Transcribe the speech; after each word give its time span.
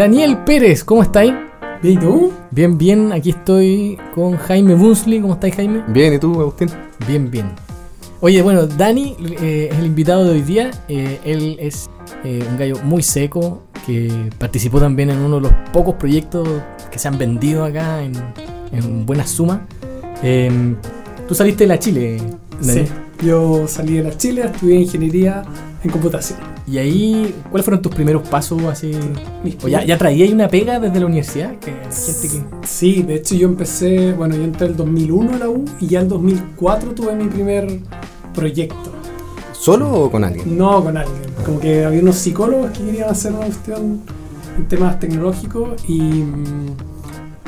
Daniel 0.00 0.38
Pérez, 0.46 0.82
¿cómo 0.82 1.02
estáis? 1.02 1.30
Bien, 1.82 1.98
¿y 1.98 2.00
tú? 2.00 2.32
Bien, 2.50 2.78
bien, 2.78 3.12
aquí 3.12 3.28
estoy 3.28 3.98
con 4.14 4.34
Jaime 4.34 4.74
Bunsley. 4.74 5.20
¿Cómo 5.20 5.34
estáis, 5.34 5.54
Jaime? 5.56 5.84
Bien, 5.88 6.14
¿y 6.14 6.18
tú, 6.18 6.40
Agustín? 6.40 6.70
Bien, 7.06 7.30
bien. 7.30 7.52
Oye, 8.22 8.40
bueno, 8.40 8.66
Dani 8.66 9.14
eh, 9.42 9.68
es 9.70 9.78
el 9.78 9.84
invitado 9.84 10.24
de 10.24 10.30
hoy 10.30 10.40
día. 10.40 10.70
Eh, 10.88 11.20
él 11.22 11.58
es 11.60 11.90
eh, 12.24 12.42
un 12.50 12.56
gallo 12.56 12.76
muy 12.82 13.02
seco 13.02 13.64
que 13.84 14.10
participó 14.38 14.80
también 14.80 15.10
en 15.10 15.18
uno 15.18 15.36
de 15.36 15.42
los 15.42 15.52
pocos 15.70 15.96
proyectos 15.96 16.48
que 16.90 16.98
se 16.98 17.06
han 17.06 17.18
vendido 17.18 17.62
acá 17.62 18.02
en, 18.02 18.14
en 18.72 19.04
buena 19.04 19.26
suma. 19.26 19.66
Em, 20.22 20.76
Tú 21.28 21.34
saliste 21.34 21.64
de 21.64 21.68
la 21.68 21.78
Chile, 21.78 22.22
Dani. 22.58 22.86
Sí, 22.86 22.92
yo 23.22 23.68
salí 23.68 23.98
de 23.98 24.04
la 24.04 24.16
Chile, 24.16 24.44
estudié 24.46 24.76
ingeniería 24.76 25.42
en 25.84 25.90
computación. 25.90 26.49
Y 26.70 26.78
ahí, 26.78 27.34
¿cuáles 27.50 27.64
fueron 27.64 27.82
tus 27.82 27.92
primeros 27.92 28.28
pasos 28.28 28.62
así? 28.64 28.92
Mis 29.42 29.56
¿O 29.64 29.66
ya, 29.66 29.84
ya 29.84 29.98
traías 29.98 30.30
una 30.30 30.46
pega 30.46 30.78
desde 30.78 31.00
la 31.00 31.06
universidad? 31.06 31.56
Que 31.58 31.72
gente 31.72 32.28
que... 32.28 32.66
Sí, 32.66 33.02
de 33.02 33.16
hecho 33.16 33.34
yo 33.34 33.48
empecé, 33.48 34.12
bueno, 34.12 34.36
yo 34.36 34.44
entré 34.44 34.68
el 34.68 34.76
2001 34.76 35.34
a 35.34 35.38
la 35.38 35.48
U 35.48 35.64
y 35.80 35.88
ya 35.88 35.98
el 35.98 36.08
2004 36.08 36.92
tuve 36.92 37.16
mi 37.16 37.24
primer 37.24 37.80
proyecto. 38.32 38.92
¿Solo 39.52 39.92
o 39.92 40.10
con 40.12 40.22
alguien? 40.22 40.56
No 40.56 40.84
con 40.84 40.96
alguien, 40.96 41.34
como 41.44 41.58
que 41.58 41.84
había 41.84 42.00
unos 42.00 42.16
psicólogos 42.16 42.70
que 42.70 42.84
querían 42.84 43.10
hacer 43.10 43.32
una 43.32 43.46
cuestión 43.46 44.02
en 44.56 44.68
temas 44.68 45.00
tecnológicos 45.00 45.82
y, 45.88 46.00
mm, 46.00 46.76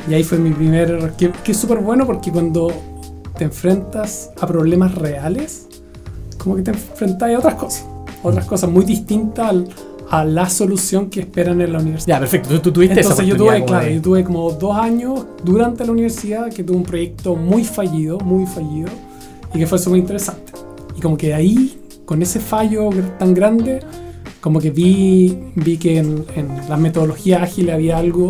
y 0.09 0.13
ahí 0.15 0.23
fue 0.23 0.37
mi 0.37 0.51
primer, 0.51 1.13
que, 1.17 1.31
que 1.31 1.53
es 1.53 1.57
súper 1.57 1.77
bueno 1.77 2.05
porque 2.05 2.29
cuando 2.29 2.73
te 3.37 3.45
enfrentas 3.45 4.31
a 4.41 4.45
problemas 4.47 4.95
reales, 4.95 5.67
como 6.37 6.57
que 6.57 6.63
te 6.63 6.71
enfrentas 6.71 7.33
a 7.33 7.39
otras 7.39 7.55
cosas, 7.55 7.85
otras 8.23 8.45
cosas 8.45 8.69
muy 8.69 8.85
distintas 8.85 9.49
al- 9.49 9.67
a 10.09 10.23
la 10.25 10.47
solución 10.49 11.09
que 11.09 11.21
esperan 11.21 11.59
en 11.61 11.73
la 11.73 11.79
universidad. 11.79 12.15
Ya, 12.17 12.19
perfecto. 12.19 12.49
Tú, 12.49 12.59
tú 12.59 12.71
tuviste 12.73 12.99
esa 12.99 13.09
Entonces 13.11 13.25
yo 13.25 13.33
oportunidad 13.35 13.55
tuve, 13.55 13.65
como 13.65 13.67
claro, 13.79 13.85
de- 13.87 13.95
yo 13.95 14.01
tuve 14.01 14.23
como 14.23 14.51
dos 14.51 14.75
años 14.77 15.25
durante 15.43 15.85
la 15.85 15.91
universidad 15.91 16.51
que 16.53 16.63
tuve 16.63 16.77
un 16.77 16.83
proyecto 16.83 17.35
muy 17.35 17.63
fallido, 17.63 18.19
muy 18.19 18.45
fallido, 18.45 18.89
y 19.53 19.59
que 19.59 19.65
fue 19.67 19.79
súper 19.79 19.99
interesante. 19.99 20.51
Y 20.95 21.01
como 21.01 21.17
que 21.17 21.33
ahí, 21.33 21.79
con 22.05 22.21
ese 22.21 22.39
fallo 22.39 22.89
tan 23.17 23.33
grande, 23.33 23.79
como 24.41 24.59
que 24.59 24.69
vi, 24.71 25.35
vi 25.55 25.77
que 25.77 25.97
en, 25.97 26.25
en 26.35 26.49
las 26.69 26.79
metodologías 26.79 27.41
ágiles 27.41 27.73
había 27.73 27.97
algo 27.97 28.29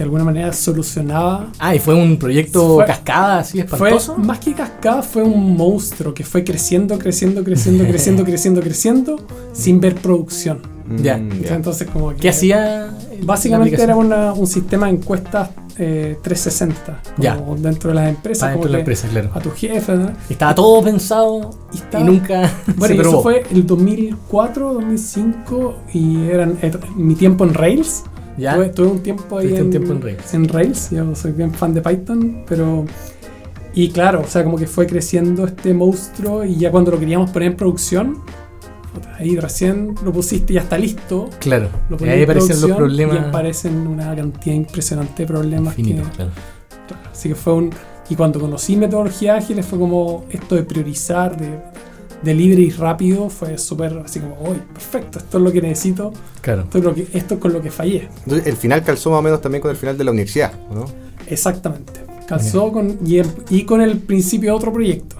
que 0.00 0.04
de 0.04 0.04
alguna 0.04 0.24
manera 0.24 0.50
solucionaba. 0.54 1.48
Ah, 1.58 1.74
y 1.74 1.78
fue 1.78 1.94
un 1.94 2.16
proyecto 2.16 2.76
Fue- 2.76 2.86
cascada 2.86 3.40
así 3.40 3.58
Fue, 3.64 3.90
espantoso. 3.90 4.16
más 4.16 4.38
que 4.38 4.54
cascada, 4.54 5.02
fue 5.02 5.22
un 5.22 5.54
monstruo 5.58 6.14
que 6.14 6.24
fue 6.24 6.42
creciendo, 6.42 6.98
creciendo, 6.98 7.44
creciendo, 7.44 7.84
creciendo, 7.84 8.24
creciendo, 8.24 8.60
creciendo, 8.62 9.16
sin 9.52 9.78
ver 9.78 9.96
producción. 9.96 10.62
Ya. 11.02 11.18
Mm, 11.18 11.44
Entonces 11.50 11.86
como 11.90 12.10
que... 12.10 12.16
¿Qué 12.16 12.30
hacía? 12.30 12.86
la 12.86 12.94
Básicamente 13.26 13.80
era 13.82 13.94
una- 13.94 14.32
un 14.32 14.46
sistema 14.46 14.86
de 14.86 14.92
encuestas 14.94 15.50
eh, 15.82 16.18
360, 16.22 17.00
como 17.16 17.22
Ya. 17.56 17.62
dentro 17.62 17.90
de 17.90 17.94
las 17.96 18.08
empresas, 18.08 18.40
Para 18.40 18.52
dentro 18.52 18.60
como 18.60 18.66
de 18.68 18.72
la 18.72 18.78
empresa, 18.80 19.08
claro. 19.08 19.30
a 19.34 19.40
tu 19.40 19.50
jefe. 19.50 19.94
¿no? 19.96 20.10
Estaba 20.28 20.54
todo 20.54 20.82
pensado 20.82 21.50
Y, 21.72 22.02
nunca 22.04 22.50
bueno, 22.76 22.86
se 22.86 22.94
y 22.94 22.98
probó. 22.98 23.10
eso 23.12 23.22
fue 23.22 23.44
el 23.52 23.66
2004, 23.66 24.74
2005 24.74 25.74
y 25.94 26.22
eran 26.28 26.58
eh, 26.62 26.72
mi 26.96 27.14
tiempo 27.14 27.44
en 27.44 27.54
Rails. 27.54 28.04
¿Ya? 28.38 28.54
Tuve, 28.54 28.68
tuve 28.70 28.86
un 28.86 29.00
tiempo 29.02 29.38
ahí 29.38 29.54
en, 29.54 29.64
un 29.64 29.70
tiempo 29.70 29.92
en 29.92 30.00
Rails. 30.02 30.34
en 30.34 30.48
Rails, 30.48 30.90
yo 30.90 31.14
soy 31.14 31.32
bien 31.32 31.52
fan 31.52 31.74
de 31.74 31.82
Python, 31.82 32.44
pero... 32.48 32.84
Y 33.72 33.90
claro, 33.90 34.22
o 34.22 34.26
sea, 34.26 34.42
como 34.42 34.56
que 34.56 34.66
fue 34.66 34.86
creciendo 34.86 35.44
este 35.46 35.72
monstruo 35.74 36.44
y 36.44 36.56
ya 36.56 36.70
cuando 36.72 36.90
lo 36.90 36.98
queríamos 36.98 37.30
poner 37.30 37.52
en 37.52 37.56
producción, 37.56 38.18
ahí 39.16 39.36
recién 39.36 39.94
lo 40.04 40.12
pusiste 40.12 40.52
y 40.52 40.56
ya 40.56 40.62
está 40.62 40.76
listo. 40.76 41.30
Claro. 41.38 41.68
Lo 41.88 41.96
Y 42.04 42.08
ahí 42.08 42.18
en 42.18 42.24
aparecen 42.24 42.60
los 42.60 42.76
problemas 42.76 43.16
Y 43.16 43.18
aparecen 43.18 43.86
una 43.86 44.14
cantidad 44.16 44.56
impresionante 44.56 45.22
de 45.22 45.26
problemas. 45.28 45.74
que- 45.76 45.82
infinitos, 45.82 46.10
claro. 46.16 46.30
así 47.12 47.28
que 47.28 47.34
fue 47.36 47.52
un. 47.52 47.70
Y 48.08 48.16
cuando 48.16 48.40
conocí 48.40 48.76
metodologías 48.76 49.44
ágiles 49.44 49.64
fue 49.64 49.78
como 49.78 50.24
esto 50.30 50.56
de 50.56 50.64
priorizar, 50.64 51.36
de, 51.36 51.60
de 52.22 52.34
libre 52.34 52.62
y 52.62 52.70
rápido, 52.70 53.30
fue 53.30 53.56
súper 53.58 53.98
así 54.04 54.20
como, 54.20 54.36
uy, 54.42 54.58
perfecto, 54.72 55.18
esto 55.18 55.38
es 55.38 55.44
lo 55.44 55.50
que 55.52 55.62
necesito, 55.62 56.12
Claro. 56.42 56.62
esto 56.62 56.78
es, 56.78 56.84
lo 56.84 56.94
que, 56.94 57.06
esto 57.14 57.34
es 57.34 57.40
con 57.40 57.52
lo 57.52 57.62
que 57.62 57.70
fallé. 57.70 58.08
Entonces, 58.24 58.46
el 58.46 58.56
final 58.56 58.82
calzó 58.84 59.10
más 59.10 59.20
o 59.20 59.22
menos 59.22 59.40
también 59.40 59.62
con 59.62 59.70
el 59.70 59.76
final 59.76 59.96
de 59.96 60.04
la 60.04 60.10
universidad, 60.10 60.52
¿no? 60.74 60.84
Exactamente. 61.26 61.92
Calzó 62.26 62.70
con, 62.72 62.98
y, 63.04 63.18
el- 63.18 63.26
y 63.48 63.64
con 63.64 63.80
el 63.80 63.98
principio 63.98 64.50
de 64.50 64.56
otro 64.56 64.72
proyecto, 64.72 65.16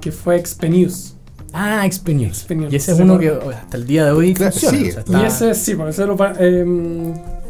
que 0.00 0.10
fue 0.10 0.36
Expenews. 0.36 1.14
Ah, 1.52 1.84
Expenews. 1.84 2.46
Y 2.70 2.76
ese 2.76 2.92
es 2.92 2.98
uno 3.00 3.14
no. 3.14 3.20
que 3.20 3.28
hasta 3.28 3.76
el 3.76 3.86
día 3.86 4.06
de 4.06 4.12
hoy 4.12 4.32
Claro, 4.34 4.52
funciona. 4.52 4.78
sí. 4.78 4.88
o 4.98 5.12
sea, 5.12 5.22
Y 5.22 5.26
ese 5.26 5.54
sí, 5.54 5.74
porque 5.74 5.90
ese 5.90 6.06
lo 6.06 6.16
eh, 6.40 6.64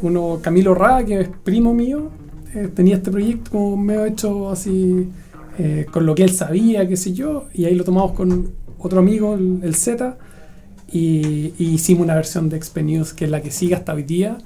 uno, 0.02 0.40
Camilo 0.42 0.74
Ra, 0.74 1.04
que 1.04 1.20
es 1.20 1.28
primo 1.44 1.72
mío, 1.72 2.10
eh, 2.54 2.68
tenía 2.74 2.96
este 2.96 3.10
proyecto 3.12 3.52
como 3.52 3.76
medio 3.76 4.04
hecho 4.04 4.50
así, 4.50 5.08
eh, 5.58 5.86
con 5.90 6.04
lo 6.04 6.14
que 6.14 6.24
él 6.24 6.32
sabía, 6.32 6.86
qué 6.88 6.96
sé 6.96 7.12
yo, 7.12 7.44
y 7.54 7.64
ahí 7.66 7.74
lo 7.76 7.84
tomamos 7.84 8.12
con 8.12 8.50
otro 8.82 9.00
amigo, 9.00 9.34
el, 9.34 9.60
el 9.62 9.74
Z, 9.74 10.16
y, 10.92 11.54
y 11.58 11.70
hicimos 11.74 12.04
una 12.04 12.14
versión 12.14 12.48
de 12.48 12.56
Expenews 12.56 13.12
que 13.14 13.24
es 13.24 13.30
la 13.30 13.40
que 13.42 13.50
sigue 13.50 13.74
hasta 13.74 13.94
hoy 13.94 14.02
día. 14.02 14.38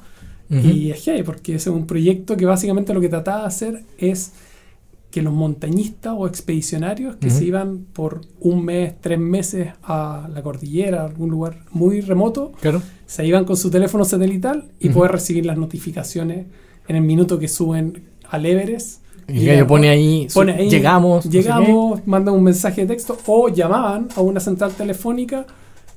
Ujú. 0.48 0.60
Y 0.68 0.90
es 0.92 1.02
heavy, 1.02 1.22
porque 1.24 1.56
ese 1.56 1.70
es 1.70 1.74
un 1.76 1.86
proyecto 1.86 2.36
que 2.36 2.46
básicamente 2.46 2.94
lo 2.94 3.00
que 3.00 3.08
trataba 3.08 3.40
de 3.42 3.46
hacer 3.48 3.82
es 3.98 4.32
que 5.10 5.22
los 5.22 5.32
montañistas 5.32 6.14
o 6.16 6.26
expedicionarios 6.28 7.16
que 7.16 7.28
Ujú. 7.28 7.36
se 7.38 7.44
iban 7.46 7.78
por 7.92 8.20
un 8.40 8.64
mes, 8.64 8.94
tres 9.00 9.18
meses 9.18 9.70
a 9.82 10.28
la 10.32 10.42
cordillera, 10.42 11.02
a 11.02 11.06
algún 11.06 11.30
lugar 11.30 11.64
muy 11.72 12.00
remoto, 12.00 12.52
Claro. 12.60 12.80
se 13.06 13.26
iban 13.26 13.44
con 13.44 13.56
su 13.56 13.70
teléfono 13.70 14.04
satelital 14.04 14.68
y 14.78 14.88
Ujú. 14.90 14.98
poder 14.98 15.12
recibir 15.12 15.46
las 15.46 15.56
notificaciones 15.56 16.46
en 16.86 16.96
el 16.96 17.02
minuto 17.02 17.38
que 17.40 17.48
suben 17.48 18.04
al 18.28 18.46
Everest. 18.46 19.00
Y 19.28 19.40
el 19.40 19.46
gallo 19.46 19.66
pone 19.66 19.88
ahí, 19.88 20.28
Pone 20.32 20.52
ahí, 20.52 20.68
llegamos. 20.70 21.24
no 21.26 21.30
sé 21.32 21.36
Llegamos, 21.38 22.00
mandan 22.06 22.34
un 22.34 22.42
mensaje 22.44 22.82
de 22.82 22.86
texto 22.94 23.18
o 23.26 23.48
llamaban 23.48 24.08
a 24.14 24.20
una 24.20 24.38
central 24.40 24.72
telefónica 24.72 25.46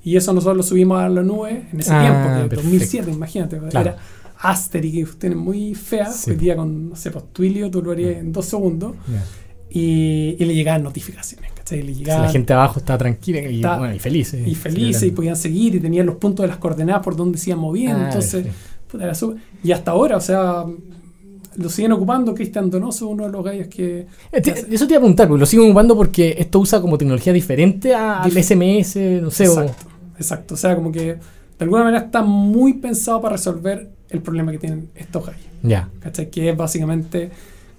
y 0.04 0.16
eso 0.16 0.34
nosotros 0.34 0.58
lo 0.58 0.64
subimos 0.64 1.00
a 1.00 1.10
la 1.10 1.22
nube 1.22 1.68
en 1.72 1.80
ese 1.80 1.92
Ah, 1.94 2.02
tiempo, 2.02 2.28
perfecto. 2.28 2.56
2007, 2.64 3.12
imagínate. 3.12 3.58
Claro. 3.70 3.90
Era 3.92 3.98
Asterix, 4.42 5.16
que 5.16 5.28
es 5.28 5.36
muy 5.36 5.76
fea. 5.76 6.12
Sí. 6.12 6.32
Hoy 6.32 6.38
día 6.38 6.56
con, 6.56 6.90
no 6.90 6.96
sé, 6.96 7.12
pues 7.12 7.26
Twilio 7.34 7.70
tú 7.70 7.82
lo 7.84 7.92
harías 7.92 8.18
en 8.18 8.32
dos 8.32 8.46
segundos. 8.46 8.94
Ya. 9.12 9.24
y, 9.72 10.36
y 10.40 10.46
le 10.46 10.56
llegaban 10.56 10.82
notificaciones, 10.82 11.52
¿cachai? 11.54 11.84
Le 11.84 11.94
Si 11.94 12.00
llegaban 12.00 12.24
la 12.26 12.32
gente 12.32 12.54
abajo 12.54 12.80
está 12.80 12.98
tranquila 12.98 13.42
y, 13.42 13.58
Está- 13.58 13.78
bueno, 13.78 13.94
y 13.94 14.00
feliz. 14.00 14.34
eh, 14.34 14.44
y 14.48 14.56
felices 14.56 15.04
y 15.04 15.12
podían 15.12 15.36
seguir 15.36 15.76
y 15.76 15.80
tenían 15.80 16.08
los 16.08 16.16
puntos 16.16 16.44
de 16.46 16.48
las 16.48 16.58
coordenadas 16.58 17.04
por 17.04 17.16
donde 17.16 17.38
se 17.38 17.52
iban 17.52 17.60
moviendo. 17.60 18.00
Ah, 18.00 18.08
entonces, 18.08 18.48
puta, 18.92 19.04
era 19.04 19.14
súper- 19.14 19.38
y 19.64 19.72
hasta 19.72 19.92
ahora, 19.92 20.18
o 20.18 20.22
sea, 20.22 20.64
lo 21.58 21.70
siguen 21.70 21.92
ocupando. 21.94 22.34
Cristian 22.34 22.70
Donoso, 22.70 23.08
uno 23.08 23.26
de 23.26 23.32
los 23.32 23.44
gallos 23.44 23.68
que. 23.68 24.08
Eh, 24.32 24.42
Eso 24.72 24.88
te 24.88 24.94
iba 24.94 24.98
a 24.98 25.02
preguntar, 25.02 25.28
porque 25.28 25.40
lo 25.40 25.46
sigo 25.46 25.66
ocupando 25.66 25.96
porque 25.96 26.36
esto 26.38 26.60
usa 26.60 26.82
como 26.82 26.98
tecnología 26.98 27.34
diferente 27.34 27.94
al 27.96 28.32
SMS, 28.32 28.96
no 29.22 29.32
sé. 29.32 29.48
o- 29.50 29.62
Exacto, 29.62 29.86
exacto. 30.18 30.54
O 30.54 30.58
sea, 30.58 30.76
como 30.76 30.92
que 30.92 31.06
de 31.16 31.20
alguna 31.60 31.84
manera 31.84 32.06
está 32.06 32.22
muy 32.22 32.74
pensado 32.76 33.22
para 33.22 33.36
resolver 33.36 33.90
el 34.10 34.22
problema 34.22 34.52
que 34.52 34.58
tienen 34.60 34.90
estos 34.96 35.26
gallos. 35.26 35.42
Ya. 35.64 35.90
¿Cachai? 36.00 36.30
Que 36.30 36.50
es 36.50 36.58
básicamente 36.58 37.30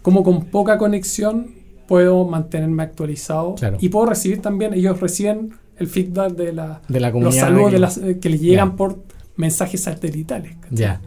como 0.02 0.22
con 0.22 0.44
poca 0.46 0.78
conexión 0.78 1.54
puedo 1.88 2.24
mantenerme 2.24 2.82
actualizado 2.84 3.54
Claro. 3.56 3.76
y 3.80 3.88
puedo 3.88 4.06
recibir 4.06 4.40
también, 4.40 4.74
ellos 4.74 5.00
reciben 5.00 5.54
el 5.76 5.88
feedback 5.88 6.34
de 6.34 6.52
la, 6.52 6.82
De 6.88 7.00
la 7.00 7.08
los 7.08 7.12
comunidad. 7.14 7.40
saludos 7.42 7.72
de 7.72 7.78
las, 7.78 7.98
eh, 7.98 8.18
que 8.20 8.28
les 8.28 8.40
llegan 8.40 8.76
por 8.76 8.98
mensajes 9.36 9.80
satelitales. 9.82 10.52
Ya. 10.70 11.00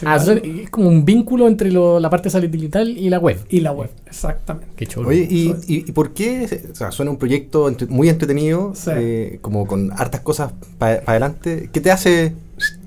Sí, 0.00 0.06
Ah, 0.08 0.16
es 0.16 0.70
como 0.70 0.88
un 0.88 1.04
vínculo 1.04 1.46
entre 1.46 1.70
lo- 1.70 2.00
la 2.00 2.08
parte 2.08 2.30
satelital 2.30 2.88
y 2.88 3.10
la 3.10 3.18
web. 3.18 3.38
y 3.50 3.60
la 3.60 3.72
web, 3.72 3.90
exactamente. 4.06 4.72
Qué 4.76 4.86
chulo. 4.86 5.08
Oye, 5.10 5.26
¿y, 5.30 5.48
y, 5.68 5.84
y 5.88 5.92
por 5.92 6.12
qué? 6.14 6.66
O 6.72 6.74
sea, 6.74 6.90
suena 6.90 7.10
un 7.10 7.18
proyecto 7.18 7.68
entre- 7.68 7.86
muy 7.86 8.08
entretenido, 8.08 8.72
Sí. 8.74 8.90
eh, 8.94 9.38
como 9.42 9.66
con 9.66 9.92
hartas 9.92 10.20
cosas 10.22 10.52
para 10.78 11.02
adelante. 11.06 11.68
¿Qué 11.72 11.80
te 11.80 11.90
hace 11.90 12.32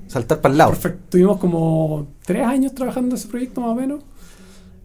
saltar 0.08 0.40
para 0.40 0.52
el 0.52 0.58
lado? 0.58 0.70
Perfecto. 0.72 0.98
Tuvimos 1.10 1.38
como 1.38 2.08
tres 2.26 2.44
años 2.46 2.74
trabajando 2.74 3.14
ese 3.14 3.28
proyecto 3.28 3.60
más 3.60 3.70
o 3.70 3.74
menos. 3.76 4.02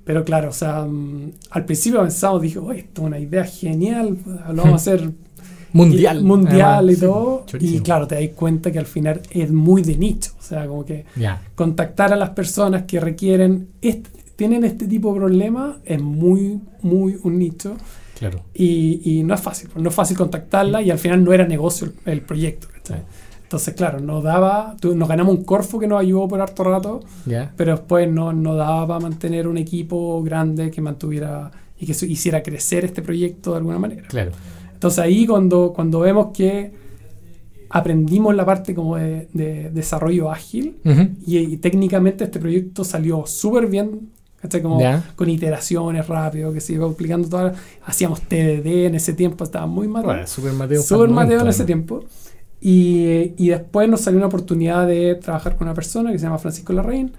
Pero 0.06 0.24
claro, 0.25 0.50
o 0.50 0.54
sea, 0.54 0.86
mm, 0.86 1.32
al 1.52 1.66
principio 1.66 2.02
pensamos, 2.02 2.42
dije, 2.42 2.58
oye, 2.60 2.80
esto 2.80 3.02
es 3.02 3.08
una 3.08 3.20
idea 3.20 3.44
genial, 3.44 4.18
lo 4.50 4.56
vamos 4.64 4.72
a 4.74 4.75
hacer 4.75 5.12
mundial. 5.74 6.19
y- 6.19 6.24
mundial 6.24 6.77
además. 6.86 6.98
y 6.98 7.00
todo. 7.01 7.45
Sí, 7.60 7.75
y 7.75 7.80
claro, 7.81 8.07
te 8.07 8.16
das 8.16 8.36
cuenta 8.36 8.71
que 8.71 8.80
al 8.80 8.86
final 8.86 9.21
es 9.31 9.51
muy 9.51 9.81
de 9.81 9.98
nicho. 9.98 10.31
O 10.39 10.42
sea, 10.42 10.66
como 10.68 10.86
que 10.86 11.06
contactar 11.56 12.12
a 12.13 12.16
las 12.16 12.31
personas 12.31 12.83
que 12.83 13.00
requieren, 13.00 13.69
este- 13.81 14.10
tienen 14.36 14.63
este 14.63 14.88
tipo 14.88 15.13
de 15.13 15.19
problema, 15.19 15.77
es 15.86 16.01
muy, 16.01 16.60
muy 16.81 17.18
un 17.24 17.38
nicho. 17.39 17.75
Claro. 18.18 18.42
Y, 18.54 19.01
y 19.04 19.24
no 19.24 19.33
es 19.33 19.42
fácil, 19.42 19.69
no 19.75 19.89
es 19.89 19.95
fácil 19.95 20.18
contactarla 20.18 20.81
y 20.81 20.92
al 20.92 20.98
final 21.00 21.24
no 21.24 21.31
era 21.33 21.45
negocio 21.48 21.88
el, 22.06 22.12
el 22.13 22.22
proyecto. 22.22 22.68
Entonces, 23.44 23.74
claro, 23.74 24.00
nos 24.00 24.24
daba, 24.24 24.75
nos 24.83 25.10
ganamos 25.10 25.36
un 25.36 25.44
Corfo 25.44 25.80
que 25.80 25.88
nos 25.88 26.00
ayudó 26.01 26.27
por 26.27 26.39
harto 26.39 26.63
rato, 26.63 27.00
Ya. 27.25 27.51
pero 27.57 27.72
después 27.77 28.07
no, 28.12 28.31
no 28.31 28.56
daba 28.56 28.86
para 28.88 29.00
mantener 29.00 29.48
un 29.48 29.57
equipo 29.57 30.22
grande 30.22 30.69
que 30.69 30.81
mantuviera 30.81 31.50
y 31.80 31.86
que 31.88 31.94
su- 31.95 32.06
hiciera 32.06 32.44
crecer 32.44 32.86
este 32.86 33.01
proyecto 33.01 33.51
de 33.51 33.57
alguna 33.57 33.80
manera. 33.80 34.04
Claro. 34.07 34.31
Entonces 34.80 35.00
ahí 35.00 35.26
cuando, 35.28 35.74
cuando 35.76 36.00
vemos 36.00 36.28
que 36.34 36.72
aprendimos 37.70 38.34
la 38.36 38.46
parte 38.46 38.74
como 38.74 38.96
de, 38.96 39.28
de 39.34 39.70
desarrollo 39.72 40.31
ágil 40.31 40.78
Ujú. 40.86 41.10
y, 41.26 41.38
y 41.38 41.58
técnicamente 41.58 42.24
este 42.24 42.40
proyecto 42.40 42.84
salió 42.84 43.26
súper 43.28 43.68
bien, 43.68 44.10
¿cachai? 44.42 44.62
Como 44.62 44.80
Ya. 44.80 45.04
con 45.16 45.30
iteraciones 45.30 46.08
rápido, 46.08 46.52
que 46.54 46.62
se 46.62 46.74
iba 46.74 46.88
aplicando 46.90 47.28
todas. 47.30 47.58
Hacíamos 47.86 48.22
TDD 48.22 48.86
en 48.88 48.96
ese 48.96 49.14
tiempo, 49.14 49.44
estaba 49.44 49.68
muy 49.68 49.88
mal. 49.88 50.04
Bueno, 50.04 50.26
Super 50.26 50.54
Mateo. 50.54 50.82
Super 50.82 51.10
Mateo 51.10 51.42
en 51.42 51.48
ese 51.50 51.64
¿no? 51.64 51.66
tiempo. 51.68 52.06
Y, 52.62 53.34
y 53.38 53.50
después 53.50 53.88
nos 53.88 54.02
salió 54.02 54.18
una 54.18 54.28
oportunidad 54.28 54.88
de 54.88 55.16
trabajar 55.16 55.56
con 55.56 55.68
una 55.68 55.74
persona 55.75 56.12
que 56.12 56.18
se 56.20 56.24
llama 56.25 56.40
Francisco 56.40 56.74
Larraín, 56.74 57.12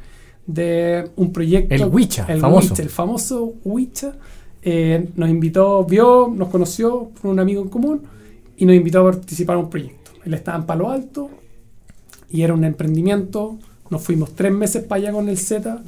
de 0.47 1.11
un 1.17 1.33
proyecto. 1.33 1.75
El 1.75 1.85
Huicha, 1.85 2.27
el 2.29 2.41
famoso. 2.41 2.71
Huicha, 2.73 2.83
el 2.83 2.89
famoso 2.91 3.55
Huicha. 3.65 4.15
Eh, 4.63 5.09
nos 5.17 5.29
invitó, 5.31 5.85
vio, 5.85 6.29
nos 6.35 6.49
conoció 6.49 7.11
por 7.21 7.31
un 7.31 7.41
amigo 7.41 7.63
en 7.63 7.69
común 7.69 8.03
y 8.57 8.67
nos 8.67 8.77
invitó 8.77 9.01
a 9.01 9.13
participar 9.13 9.57
en 9.57 9.65
un 9.65 9.71
proyecto. 9.71 10.11
Él 10.25 10.35
estaba 10.35 10.59
en 10.59 10.65
Palo 10.67 10.91
Alto 10.91 11.31
y 12.31 12.43
era 12.43 12.53
un 12.55 12.65
emprendimiento. 12.65 13.59
Nos 13.89 14.03
fuimos 14.03 14.35
tres 14.35 14.53
meses 14.53 14.85
para 14.85 15.03
allá 15.03 15.13
con 15.13 15.29
el 15.29 15.39
Z 15.39 15.83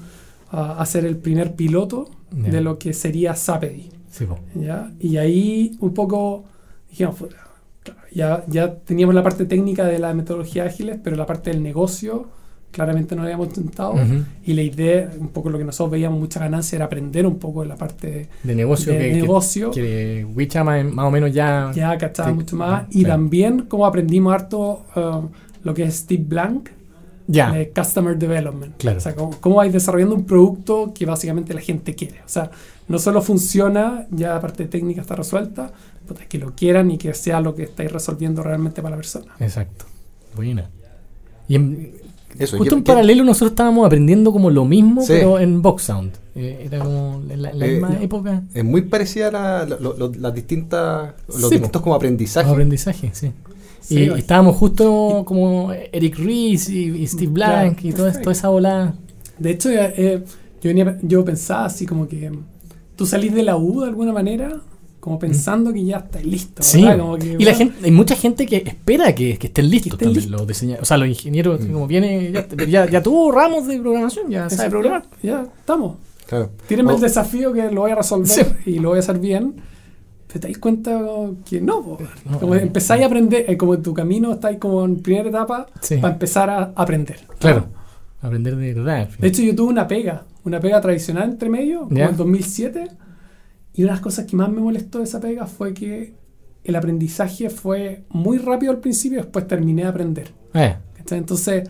a 0.51 0.81
hacer 0.81 1.05
el 1.05 1.17
primer 1.17 1.55
piloto 1.55 2.09
Ya. 2.35 2.51
de 2.51 2.61
lo 2.63 2.79
que 2.79 2.95
sería 2.95 3.35
Sapedi. 3.35 3.91
Sí. 4.11 4.27
¿ya? 4.55 4.91
Y 5.01 5.19
ahí 5.19 5.77
un 5.81 5.93
poco 5.93 6.45
dijimos, 6.91 7.17
"Puta, 7.17 7.37
claro, 7.83 8.01
ya, 8.13 8.45
ya 8.49 8.75
teníamos 8.75 9.15
la 9.15 9.23
parte 9.23 9.45
técnica 9.45 9.85
de 9.87 9.99
la 9.99 10.15
metodología 10.15 10.65
ágiles, 10.65 10.99
pero 11.05 11.17
la 11.17 11.27
parte 11.27 11.51
del 11.51 11.63
negocio 11.63 12.27
claramente 12.73 13.15
no 13.15 13.23
la 13.23 13.27
habíamos 13.29 13.47
intentado. 13.49 13.93
Ujú. 13.93 14.25
Y 14.45 14.55
la 14.55 14.63
idea, 14.63 15.11
un 15.21 15.29
poco 15.29 15.51
lo 15.51 15.59
que 15.59 15.65
nosotros 15.65 15.93
veíamos 15.93 16.19
mucha 16.19 16.41
ganancia 16.41 16.75
era 16.77 16.87
aprender 16.87 17.27
un 17.27 17.39
poco 17.39 17.63
de 17.63 17.69
la 17.69 17.77
parte 17.77 18.29
De 18.43 18.55
negocio 18.55 18.93
de 18.93 18.99
que, 18.99 19.11
que- 19.11 19.21
negocio. 19.21 19.71
que, 19.71 20.27
Wicha 20.35 20.65
más, 20.65 20.85
más 20.85 21.05
o 21.07 21.11
menos 21.11 21.33
ya. 21.33 21.71
ya 21.75 21.97
cachaba 21.99 22.31
Sí, 22.31 22.35
mucho 22.35 22.57
más. 22.57 22.87
sí. 22.91 23.01
Y 23.03 23.05
también 23.05 23.67
como 23.69 23.87
aprendimos 23.87 24.35
harto 24.35 24.85
uh, 24.97 25.29
lo 25.63 25.75
que 25.75 25.85
es 25.85 25.95
Steve 25.99 26.25
Blank 26.27 26.71
ya. 27.29 27.53
de 27.53 27.71
Customer 27.71 28.17
Development. 28.19 28.75
Claro. 28.79 28.97
O 28.99 29.01
sea, 29.01 29.15
cómo, 29.15 29.39
cómo 29.41 29.57
vais 29.57 29.73
desarrollando 29.73 30.15
un 30.17 30.25
producto 30.25 30.93
que 30.95 31.07
básicamente 31.07 31.55
la 31.55 31.61
gente 31.61 31.95
quiere. 31.95 32.21
O 32.25 32.29
sea, 32.29 32.51
no 32.89 32.99
solo 32.99 33.23
funciona, 33.23 34.07
ya 34.11 34.31
la 34.35 34.41
parte 34.41 34.65
técnica 34.67 35.03
está 35.03 35.15
resuelta, 35.15 35.71
puta, 36.09 36.25
que 36.27 36.39
lo 36.39 36.55
quieran 36.55 36.91
y 36.91 36.99
que 36.99 37.15
sea 37.15 37.41
lo 37.41 37.55
que 37.55 37.63
estáis 37.65 37.93
resolviendo 37.93 38.43
realmente 38.43 38.83
para 38.83 38.91
la 38.93 38.97
persona. 38.97 39.33
Exacto. 39.39 39.85
Buena. 40.35 40.69
Y 41.49 41.55
en- 41.57 41.93
Eso, 42.39 42.57
justo 42.59 42.75
¿qué- 42.75 42.79
en 42.79 42.85
paralelo 42.85 43.25
nosotros 43.25 43.51
estábamos 43.53 43.87
aprendiendo 43.87 44.33
como 44.33 44.51
lo 44.51 44.65
mismo, 44.65 45.03
Sí. 45.03 45.09
pero 45.15 45.39
en 45.39 45.61
Box 45.63 45.83
Sound. 45.85 46.13
Eh, 46.35 46.63
era 46.67 46.79
como 46.79 47.21
en 47.29 47.43
la, 47.43 47.53
la 47.53 47.67
Eh, 47.67 47.73
misma 47.73 47.99
época. 48.01 48.43
Es 48.55 48.65
muy 48.65 48.83
parecida 48.83 49.29
a 49.29 49.67
la- 49.67 49.77
lo- 49.79 49.97
lo- 49.97 50.13
las 50.19 50.35
distintas, 50.35 51.13
los 51.29 51.37
Sí, 51.49 51.51
distintos 51.51 51.83
como 51.83 51.95
aprendizaje. 51.95 52.47
Los 52.47 52.53
aprendizaje, 52.55 53.11
sí. 53.13 53.33
Sí, 53.81 53.99
y, 54.05 54.19
estábamos 54.19 54.57
justo 54.57 55.25
como 55.27 55.73
Eric 55.73 56.17
Ries 56.19 56.69
y, 56.69 56.85
y 57.03 57.07
Steve 57.07 57.33
Blank 57.33 57.79
Claro, 57.81 57.89
y 57.89 57.93
toda, 57.93 58.05
perfecto. 58.05 58.23
toda 58.25 58.33
esa 58.33 58.49
volada. 58.49 58.95
De 59.39 59.51
hecho, 59.51 59.71
eh, 59.73 60.23
yo, 60.63 60.69
venía, 60.69 60.99
yo 61.03 61.25
pensaba 61.25 61.65
así 61.65 61.85
como 61.85 62.07
que 62.07 62.31
tú 62.97 63.05
salís 63.07 63.35
de 63.35 63.43
la 63.43 63.57
U 63.57 63.81
de 63.83 63.89
alguna 63.89 64.13
manera, 64.13 64.61
como 65.03 65.19
pensando 65.19 65.73
que 65.73 65.85
ya 65.85 65.97
estáis 65.97 66.25
listo. 66.25 66.63
Sí. 66.63 66.87
Como 66.97 67.17
que, 67.19 67.35
Y 67.37 67.45
la 67.45 67.55
gente, 67.55 67.75
hay 67.85 67.91
mucha 67.91 68.15
gente 68.15 68.47
que 68.47 68.59
espera 68.59 69.13
que, 69.13 69.37
que 69.37 69.49
estén 69.49 69.69
listos 69.69 69.95
estén 69.95 70.13
también 70.13 70.31
los 70.31 70.47
diseñadores. 70.47 70.83
O 70.83 70.87
sea, 70.87 70.97
los 70.97 71.09
ingenieros, 71.09 71.61
Mm. 71.61 71.73
como 71.73 71.87
viene, 71.89 72.31
ya, 72.31 72.47
ya, 72.69 72.89
ya 72.89 73.03
tuvo 73.03 73.33
ramos 73.33 73.67
de 73.67 73.81
programación, 73.81 74.31
ya 74.31 74.49
sabe 74.49 74.71
programar. 74.71 75.03
Ya, 75.21 75.31
ya 75.33 75.43
estamos. 75.59 75.97
Claro. 76.29 76.51
Tírenme 76.69 76.93
O- 76.93 76.95
el 76.95 77.01
desafío 77.01 77.53
que 77.53 77.69
lo 77.73 77.81
voy 77.81 77.91
a 77.91 77.97
resolver 77.97 78.29
Sí. 78.29 78.43
y 78.67 78.79
lo 78.79 78.91
voy 78.91 78.99
a 78.99 79.01
hacer 79.01 79.19
bien. 79.19 79.57
Te 80.33 80.39
dais 80.39 80.57
cuenta 80.59 80.99
que 81.51 81.61
no. 81.61 81.99
No, 82.31 82.39
como 82.39 82.55
eh, 82.55 82.63
empezáis 82.63 83.03
a 83.03 83.07
aprender, 83.07 83.45
eh, 83.49 83.57
como 83.57 83.75
en 83.75 83.83
tu 83.83 83.93
camino 83.93 84.33
estáis 84.33 84.59
como 84.59 84.85
en 84.85 85.03
primera 85.03 85.29
etapa 85.29 85.67
Sí. 85.81 85.97
para 85.97 86.13
empezar 86.15 86.49
a 86.49 86.73
aprender. 86.77 87.17
Claro. 87.41 87.67
Aprender 88.23 88.55
de 88.55 88.73
verdad. 88.73 89.09
De 89.19 89.27
hecho, 89.29 89.43
yo 89.43 89.53
tuve 89.55 89.71
una 89.73 89.89
pega, 89.89 90.25
una 90.45 90.61
pega 90.61 90.81
tradicional 90.81 91.29
entre 91.31 91.49
medio, 91.51 91.89
como 91.89 91.99
en 91.99 92.17
2007, 92.17 92.89
y 93.75 93.83
una 93.83 93.93
de 93.93 93.97
las 93.97 94.01
cosas 94.03 94.27
que 94.27 94.37
más 94.37 94.51
me 94.51 94.61
molestó 94.61 94.99
de 94.99 95.05
esa 95.05 95.21
pega 95.21 95.47
fue 95.47 95.73
que 95.75 96.15
el 96.65 96.77
aprendizaje 96.77 97.51
fue 97.51 98.05
muy 98.11 98.39
rápido 98.39 98.73
al 98.73 98.79
principio 98.79 99.19
y 99.19 99.23
después 99.23 99.47
terminé 99.49 99.83
de 99.83 99.89
aprender. 99.89 100.33
Eh. 100.55 100.77
Entonces, 101.11 101.69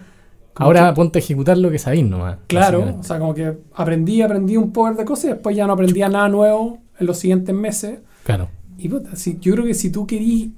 ahora 0.55 0.91
que- 0.91 0.97
ponte 0.97 1.19
a 1.19 1.23
ejecutar 1.23 1.57
lo 1.59 1.71
que 1.71 1.79
sabéis 1.79 2.05
nomás. 2.05 2.39
claro, 2.47 2.97
o 3.01 3.03
sea, 3.03 3.19
como 3.19 3.35
que 3.35 3.57
aprendí, 3.75 4.21
aprendí 4.23 4.57
un 4.57 4.73
poder 4.73 4.97
de 4.97 5.05
cosas 5.05 5.25
y 5.25 5.29
después 5.29 5.57
ya 5.57 5.67
no 5.67 5.73
aprendía 5.73 6.09
nada 6.09 6.29
nuevo 6.29 6.79
en 6.99 7.07
los 7.07 7.19
siguientes 7.19 7.55
meses. 7.55 8.01
Claro. 8.25 8.49
Y 8.77 8.89
puta, 8.89 9.17
si, 9.17 9.39
yo 9.41 9.55
creo 9.55 9.65
que 9.65 9.75
si 9.75 9.91
tú 9.91 10.07
querís 10.07 10.51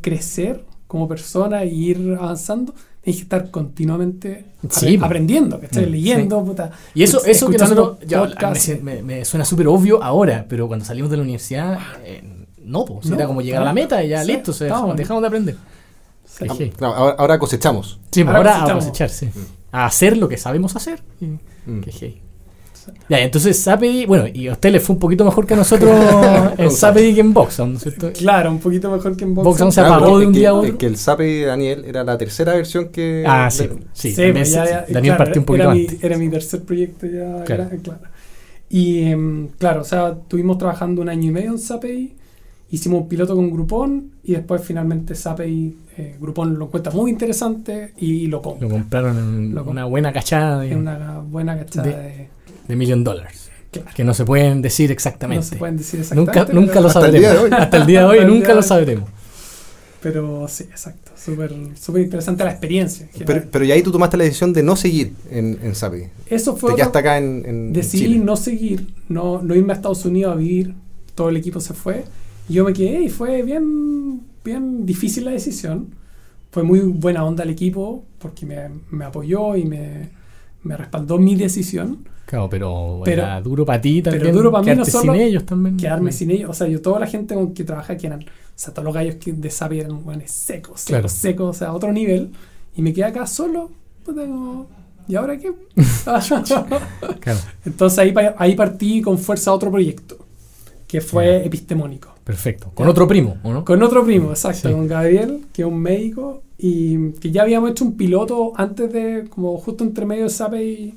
crecer 0.00 0.64
como 0.86 1.08
persona 1.08 1.64
y 1.64 1.90
ir 1.90 2.16
avanzando, 2.18 2.74
tienes 3.02 3.18
que 3.18 3.22
estar 3.24 3.50
continuamente 3.50 4.44
Sí, 4.70 4.86
apre- 4.96 4.98
po. 5.00 5.04
aprendiendo, 5.06 5.60
¿cachai? 5.60 5.86
Mm, 5.86 5.90
Leyendo, 5.90 6.44
puta. 6.44 6.70
Y 6.94 7.02
eso, 7.02 7.24
eso 7.24 7.50
que 7.50 7.58
nosotros. 7.58 7.98
me, 8.82 9.24
suena 9.24 9.44
súper 9.44 9.66
obvio 9.68 10.02
ahora, 10.02 10.46
pero 10.48 10.68
cuando 10.68 10.84
salimos 10.84 11.10
de 11.10 11.16
la 11.16 11.22
universidad, 11.22 11.78
eh, 12.04 12.22
no, 12.64 12.84
pues. 12.84 13.06
No, 13.06 13.16
era 13.16 13.26
como 13.26 13.42
llegar 13.42 13.62
a 13.62 13.66
la 13.66 13.72
meta 13.72 14.02
y 14.04 14.08
ya 14.08 14.22
Sí, 14.24 14.32
listo, 14.32 14.52
se 14.52 14.64
dejamos, 14.64 14.96
dejamos 14.96 15.20
de 15.22 15.26
aprender. 15.26 15.56
Claro, 16.78 16.94
ahora, 16.94 17.16
ahora 17.18 17.38
cosechamos. 17.38 18.00
Sí, 18.10 18.22
Ahora 18.22 18.38
ahora 18.38 18.72
a 18.72 18.74
cosechar, 18.74 19.10
sí. 19.10 19.28
A 19.70 19.84
hacer 19.86 20.16
lo 20.16 20.28
que 20.28 20.36
sabemos 20.38 20.74
hacer. 20.76 21.02
Mm. 21.20 21.80
qué 21.80 21.92
heavy. 21.92 22.21
Ya, 23.08 23.20
entonces 23.20 23.58
Sapedi, 23.58 24.06
bueno, 24.06 24.26
y 24.32 24.48
a 24.48 24.52
usted 24.52 24.72
le 24.72 24.80
fue 24.80 24.94
un 24.94 25.00
poquito 25.00 25.24
mejor 25.24 25.46
que 25.46 25.54
a 25.54 25.56
nosotros 25.56 25.90
en 26.58 26.66
Con 26.66 26.70
Sapedi 26.70 27.14
que 27.14 27.20
en 27.20 27.32
Boxon, 27.32 27.72
¿no 27.72 27.76
es 27.76 27.82
cierto? 27.82 28.12
Claro, 28.12 28.50
un 28.50 28.58
poquito 28.58 28.90
mejor 28.90 29.16
que 29.16 29.24
en 29.24 29.34
Box 29.34 29.44
Boxon. 29.44 29.66
on 29.66 29.72
se 29.72 29.80
Claro, 29.80 29.94
apagó 29.96 30.18
de 30.18 30.26
un 30.26 30.32
que- 30.32 30.38
día 30.38 30.50
a 30.50 30.54
otro. 30.54 30.70
es 30.70 30.76
que 30.76 30.86
el 30.86 30.96
SAPE 30.96 31.24
de 31.24 31.44
Daniel 31.46 31.84
era 31.86 32.04
la 32.04 32.16
tercera 32.18 32.54
versión 32.54 32.88
que. 32.88 33.24
Ah, 33.26 33.50
sí, 33.50 33.68
sí, 33.92 34.10
Sí, 34.10 34.16
también 34.22 34.44
ya- 34.46 34.64
sí. 34.66 34.70
ya- 34.72 34.80
Daniel 34.88 35.02
claro, 35.14 35.18
partió 35.18 35.40
un 35.40 35.46
poquito 35.46 35.64
era 35.64 35.74
mi, 35.74 35.80
antes. 35.82 36.04
era 36.04 36.18
mi 36.18 36.28
tercer 36.28 36.62
proyecto 36.62 37.06
ya. 37.06 37.44
Claro. 37.44 37.62
era- 37.64 37.76
claro. 37.82 38.00
Y 38.70 39.02
em, 39.02 39.48
claro, 39.58 39.82
o 39.82 39.84
sea, 39.84 40.08
estuvimos 40.22 40.56
trabajando 40.58 41.02
un 41.02 41.08
año 41.08 41.28
y 41.28 41.32
medio 41.32 41.50
en 41.50 41.58
SAPEI, 41.58 42.14
hicimos 42.70 43.02
un 43.02 43.08
piloto 43.08 43.36
con 43.36 43.50
Groupon 43.50 44.12
y 44.24 44.32
después 44.32 44.62
finalmente 44.64 45.14
SAPEI, 45.14 45.76
eh, 45.98 46.16
Groupon 46.18 46.58
lo 46.58 46.64
encuentra 46.64 46.90
muy 46.92 47.10
interesante 47.10 47.92
y 47.98 48.28
lo 48.28 48.40
compra. 48.40 48.66
Lo 48.66 48.72
compraron 48.74 49.18
en 49.18 49.54
Lo 49.54 49.62
comp- 49.66 49.70
una 49.70 49.84
buena 49.84 50.10
cachada 50.10 50.60
de, 50.60 50.74
una 50.74 51.18
buena 51.18 51.58
cachada 51.58 51.86
de- 51.86 51.96
de... 51.96 52.28
de 52.68 52.76
million 52.76 53.04
dollars. 53.04 53.50
Claro. 53.70 53.88
Que 53.94 54.04
no 54.04 54.12
se 54.12 54.24
pueden 54.26 54.60
decir 54.60 54.90
No 54.90 54.92
exactamente. 54.92 55.46
se 55.46 55.56
pueden 55.56 55.76
decir 55.78 56.00
nunca 56.14 56.32
exactamente. 56.42 56.54
nunca 56.54 56.72
pero, 56.72 56.82
lo 56.82 56.88
Hasta 56.88 57.00
el 57.00 57.04
sabremos. 57.06 57.20
día 57.20 57.32
de 57.32 57.38
hoy. 57.38 57.50
Hasta 57.52 57.76
el 57.78 57.86
día 57.86 58.00
de 58.00 58.06
hoy 58.06 58.24
nunca 58.26 58.54
lo 58.54 58.62
sabremos. 58.62 59.10
pero 60.02 60.46
sí, 60.48 60.64
exacto. 60.64 61.12
Súper 61.16 61.54
súper 61.80 62.02
interesante 62.02 62.42
la 62.44 62.50
experiencia. 62.50 63.08
en 63.14 63.24
Pero, 63.24 63.44
pero 63.50 63.64
y 63.64 63.70
ahí 63.72 63.82
tú 63.82 63.92
tomaste 63.92 64.16
la 64.16 64.24
decisión 64.24 64.52
de 64.52 64.62
no 64.64 64.74
seguir 64.76 65.12
en, 65.30 65.58
en 65.62 65.74
SAPE. 65.74 66.10
Eso 66.26 66.56
fue 66.56 66.74
Te 66.74 66.82
otro- 66.84 66.98
acá 66.98 67.18
en, 67.18 67.44
en- 67.46 67.72
decidí 67.72 68.04
Chile. 68.04 68.18
no 68.18 68.34
seguir, 68.36 68.92
no, 69.08 69.40
no 69.42 69.54
irme 69.54 69.72
a 69.72 69.76
Estados 69.76 70.04
Unidos 70.04 70.32
a 70.32 70.36
vivir, 70.36 70.74
todo 71.14 71.28
el 71.28 71.36
equipo 71.36 71.60
se 71.60 71.74
fue, 71.74 72.04
y 72.48 72.54
yo 72.54 72.64
me 72.64 72.72
quedé 72.72 73.02
y 73.04 73.08
fue 73.08 73.42
bien, 73.42 74.22
bien 74.44 74.84
difícil 74.84 75.24
la 75.26 75.30
decisión. 75.30 75.94
Fue 76.50 76.64
muy 76.64 76.80
buena 76.80 77.24
onda 77.24 77.44
el 77.44 77.50
equipo 77.50 78.04
porque 78.18 78.44
me, 78.44 78.68
me 78.90 79.04
apoyó 79.06 79.56
y 79.56 79.64
me, 79.64 80.08
me 80.64 80.76
respaldó 80.76 81.16
mi 81.18 81.36
decisión. 81.36 81.98
Claro, 82.26 82.48
pero, 82.48 83.02
Pero- 83.04 83.22
era 83.22 83.40
duro 83.40 83.66
para 83.66 83.80
ti 83.80 84.00
pero 84.02 84.16
también. 84.16 84.34
duro 84.34 84.50
para 84.52 84.64
mí 84.64 84.74
no 84.78 84.84
solo 84.84 85.12
sin 85.12 85.20
ellos 85.22 85.44
también. 85.44 85.76
Quedarme 85.76 86.12
sin 86.12 86.30
ellos, 86.30 86.50
o 86.50 86.54
sea, 86.54 86.66
yo 86.68 86.80
toda 86.80 86.98
la 87.00 87.06
gente 87.06 87.34
con 87.34 87.52
que 87.52 87.64
trabaja 87.64 87.96
que 87.96 88.06
eran, 88.06 88.20
o 88.20 88.24
sea, 88.54 88.72
todos 88.72 88.84
los 88.84 88.94
gallos 88.94 89.16
que 89.16 89.32
de 89.32 89.50
Sapi 89.50 89.80
eran 89.80 90.02
buenos 90.04 90.30
secos, 90.30 90.80
secos, 90.80 90.84
Claro. 90.86 91.08
secos, 91.08 91.56
o 91.56 91.58
sea, 91.58 91.68
a 91.68 91.72
otro 91.74 91.92
nivel, 91.92 92.30
y 92.74 92.80
me 92.82 92.92
quedé 92.92 93.04
acá 93.04 93.26
solo, 93.26 93.70
puta, 94.04 94.22
como, 94.22 94.66
¿y 95.08 95.14
ahora 95.14 95.36
qué? 95.36 95.52
Claro, 97.20 97.38
Entonces 97.64 97.98
ahí, 97.98 98.14
ahí 98.38 98.54
partí 98.54 99.02
con 99.02 99.18
fuerza 99.18 99.50
a 99.50 99.54
otro 99.54 99.70
proyecto, 99.70 100.18
que 100.86 101.00
fue 101.00 101.26
Ya. 101.26 101.36
epistemónico. 101.44 102.10
perfecto. 102.24 102.70
Con 102.74 102.86
otro 102.88 103.06
primo, 103.08 103.36
¿o 103.42 103.52
no? 103.52 103.64
Con 103.64 103.82
otro 103.82 104.04
primo, 104.04 104.30
exacto, 104.30 104.68
Sí. 104.68 104.74
con 104.74 104.86
Gabriel, 104.86 105.40
que 105.52 105.62
es 105.62 105.68
un 105.68 105.80
médico, 105.80 106.42
y 106.56 107.10
que 107.14 107.30
ya 107.32 107.42
habíamos 107.42 107.72
hecho 107.72 107.84
un 107.84 107.96
piloto 107.96 108.52
antes 108.56 108.92
de, 108.92 109.24
como 109.28 109.56
justo 109.58 109.82
entre 109.84 110.06
medio 110.06 110.24
de 110.24 110.30
SAPE 110.30 110.64
y... 110.64 110.94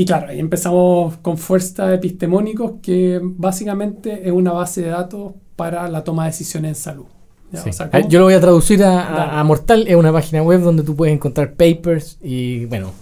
Y 0.00 0.04
claro, 0.04 0.28
ahí 0.28 0.38
empezamos 0.38 1.16
con 1.16 1.36
fuerza 1.38 1.92
epistemónicos, 1.92 2.74
que 2.80 3.18
básicamente 3.20 4.22
es 4.28 4.30
una 4.32 4.52
base 4.52 4.82
de 4.82 4.90
datos 4.90 5.32
para 5.56 5.88
la 5.88 6.04
toma 6.04 6.22
de 6.24 6.30
decisiones 6.30 6.68
en 6.68 6.74
salud. 6.76 7.04
Ya, 7.50 7.62
Sí. 7.64 7.70
o 7.70 7.72
sea, 7.72 7.90
Ah. 7.92 8.00
Yo 8.06 8.20
lo 8.20 8.26
voy 8.26 8.34
a 8.34 8.40
traducir 8.40 8.84
a, 8.84 9.08
a- 9.08 9.26
Dale. 9.26 9.40
a 9.40 9.42
Mortal. 9.44 9.88
Es 9.88 9.96
una 9.96 10.12
página 10.12 10.40
web 10.42 10.60
donde 10.60 10.84
tú 10.84 10.94
puedes 10.94 11.12
encontrar 11.12 11.54
papers 11.54 12.16
y, 12.22 12.66
bueno, 12.66 12.92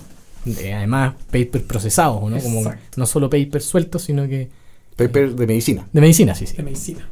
eh, 0.47 0.73
además 0.73 1.15
papers 1.26 1.65
procesados, 1.65 2.31
¿no? 2.31 2.38
Como 2.38 2.62
no 2.97 3.05
solo 3.07 3.29
papers 3.29 3.65
sueltos, 3.67 4.00
sino 4.03 4.26
que 4.26 4.49
Paper 4.97 5.35
de 5.35 5.47
medicina. 5.47 5.87
de 5.93 6.00
medicina, 6.00 6.35
sí, 6.35 6.47
sí. 6.47 6.57
de 6.57 6.62
medicina. 6.62 7.07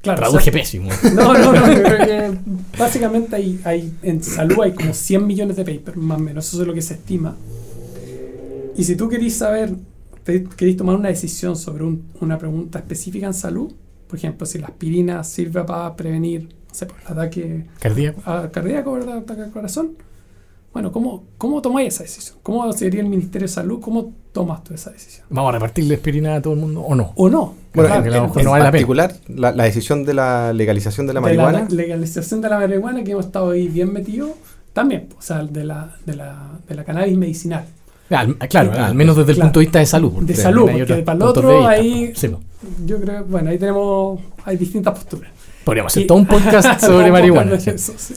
Claro, 0.00 0.18
o 0.18 0.22
Traduje 0.22 0.44
sea, 0.44 0.52
pésimo. 0.52 0.90
No, 1.14 1.34
no, 1.34 1.52
no. 1.52 1.72
yo 1.72 1.82
creo 1.82 2.06
que 2.06 2.38
básicamente 2.78 3.34
hay, 3.34 3.58
hay, 3.64 3.92
en 4.04 4.22
salud 4.22 4.60
hay 4.62 4.70
como 4.74 4.94
100 4.94 5.26
millones 5.26 5.56
de 5.56 5.64
papers, 5.64 5.96
más 5.96 6.18
o 6.18 6.22
menos. 6.22 6.46
Eso 6.46 6.60
es 6.62 6.68
lo 6.68 6.72
que 6.74 6.82
se 6.82 6.94
estima. 6.94 7.34
Y 8.78 8.84
si 8.84 8.96
tú 8.96 9.08
querís 9.08 9.36
saber, 9.36 9.74
te- 10.24 10.44
querís 10.44 10.76
tomar 10.76 10.94
una 10.96 11.08
decisión 11.08 11.56
sobre 11.56 11.84
un- 11.84 12.04
una 12.20 12.38
pregunta 12.38 12.78
específica 12.78 13.26
en 13.26 13.34
salud, 13.34 13.72
por 14.06 14.16
ejemplo, 14.18 14.46
si 14.46 14.58
la 14.58 14.68
aspirina 14.68 15.22
sirve 15.24 15.62
para 15.64 15.94
prevenir 15.96 16.44
no 16.68 16.74
sé, 16.74 16.86
pues, 16.86 17.00
el 17.06 17.12
ataque 17.12 17.66
Cardíaco. 17.80 18.22
a- 18.24 18.48
cardíaco, 18.50 18.92
¿verdad? 18.92 19.18
Ataque 19.18 19.42
al 19.42 19.50
corazón. 19.50 19.96
Bueno, 20.72 20.92
¿cómo, 20.92 21.24
cómo 21.38 21.60
tomáis 21.62 21.94
esa 21.94 22.02
decisión? 22.04 22.36
¿Cómo 22.42 22.70
sería 22.74 23.00
el 23.00 23.08
Ministerio 23.08 23.48
de 23.48 23.52
Salud? 23.52 23.80
¿Cómo 23.80 24.12
tomas 24.32 24.62
tú 24.62 24.74
esa 24.74 24.90
decisión? 24.90 25.26
¿Vamos 25.30 25.48
a 25.48 25.52
repartirle 25.52 25.94
aspirina 25.94 26.36
a 26.36 26.42
todo 26.42 26.52
el 26.52 26.60
mundo 26.60 26.82
o 26.82 26.94
no? 26.94 27.12
¿O 27.16 27.28
no? 27.30 27.54
Bueno, 27.74 27.88
Claro, 27.88 27.94
en, 27.96 28.02
que 28.02 28.08
a 28.08 28.12
lo 28.12 28.16
en- 28.18 28.22
mejor 28.24 28.38
en 28.40 28.44
no 28.44 28.52
pena. 28.52 28.64
particular, 28.70 29.14
la, 29.28 29.52
la 29.52 29.64
decisión 29.64 30.04
de 30.04 30.14
la 30.14 30.52
legalización 30.52 31.06
de 31.06 31.14
la 31.14 31.20
de 31.20 31.22
marihuana. 31.22 31.60
la 31.68 31.74
legalización 31.74 32.40
de 32.42 32.48
la 32.50 32.58
marihuana, 32.58 33.02
que 33.02 33.10
hemos 33.12 33.26
estado 33.26 33.50
ahí 33.50 33.66
bien 33.66 33.92
metidos, 33.92 34.30
también, 34.74 35.08
o 35.18 35.22
sea, 35.22 35.42
de 35.42 35.64
la, 35.64 35.96
de 36.06 36.14
la, 36.14 36.60
de 36.68 36.74
la 36.74 36.84
cannabis 36.84 37.16
medicinal. 37.16 37.64
Al- 38.10 38.36
claro, 38.48 38.72
al 38.72 38.94
menos 38.94 39.16
desde 39.16 39.32
el 39.32 39.36
claro. 39.36 39.48
punto 39.48 39.60
de 39.60 39.66
vista 39.66 39.78
de 39.80 39.86
salud. 39.86 40.12
porque 40.14 40.32
De 40.32 40.34
salud, 40.34 40.70
porque 40.70 40.94
para 41.02 41.16
el 41.16 41.22
otro 41.22 41.66
ahí- 41.66 42.06
pues. 42.08 42.18
Sí, 42.18 42.28
pues. 42.28 42.42
Yo 42.86 43.00
creo, 43.00 43.24
bueno, 43.24 43.50
ahí 43.50 43.58
tenemos, 43.58 44.20
hay 44.44 44.56
distintas 44.56 44.94
posturas. 44.98 45.30
Podríamos 45.64 45.92
hacer 45.92 46.04
Y- 46.04 46.06
todo 46.06 46.18
un 46.18 46.26
podcast 46.26 46.80
sobre 46.84 47.10
marihuana. 47.12 47.54
eso, 47.54 47.92
sí. 47.96 48.14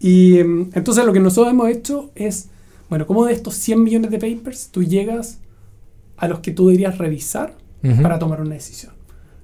Y 0.00 0.38
em, 0.38 0.70
entonces 0.74 1.04
lo 1.04 1.12
que 1.12 1.20
nosotros 1.20 1.52
hemos 1.52 1.68
hecho 1.68 2.10
es, 2.14 2.48
bueno, 2.88 3.06
¿cómo 3.06 3.24
de 3.26 3.32
estos 3.34 3.54
100 3.54 3.82
millones 3.82 4.10
de 4.10 4.18
papers 4.18 4.68
tú 4.70 4.82
llegas 4.82 5.38
a 6.16 6.28
los 6.28 6.40
que 6.40 6.50
tú 6.52 6.68
deberías 6.68 6.98
revisar 6.98 7.56
para 8.02 8.18
tomar 8.18 8.40
una 8.40 8.54
decisión? 8.54 8.92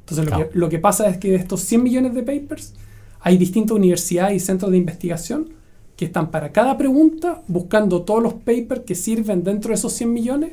Entonces 0.00 0.24
lo, 0.24 0.30
Claro. 0.30 0.50
que, 0.50 0.58
lo 0.58 0.68
que 0.68 0.78
pasa 0.78 1.08
es 1.08 1.18
que 1.18 1.30
de 1.30 1.36
estos 1.36 1.60
100 1.60 1.82
millones 1.82 2.14
de 2.14 2.22
papers 2.22 2.74
hay 3.20 3.36
distintas 3.36 3.76
universidades 3.76 4.36
y 4.36 4.40
centros 4.44 4.70
de 4.70 4.78
investigación 4.78 5.50
que 6.00 6.06
están 6.06 6.30
para 6.30 6.50
cada 6.50 6.78
pregunta 6.78 7.42
buscando 7.46 8.00
todos 8.02 8.22
los 8.22 8.32
papers 8.32 8.80
que 8.86 8.94
sirven 8.94 9.44
dentro 9.44 9.68
de 9.68 9.74
esos 9.74 9.92
100 9.92 10.10
millones 10.10 10.52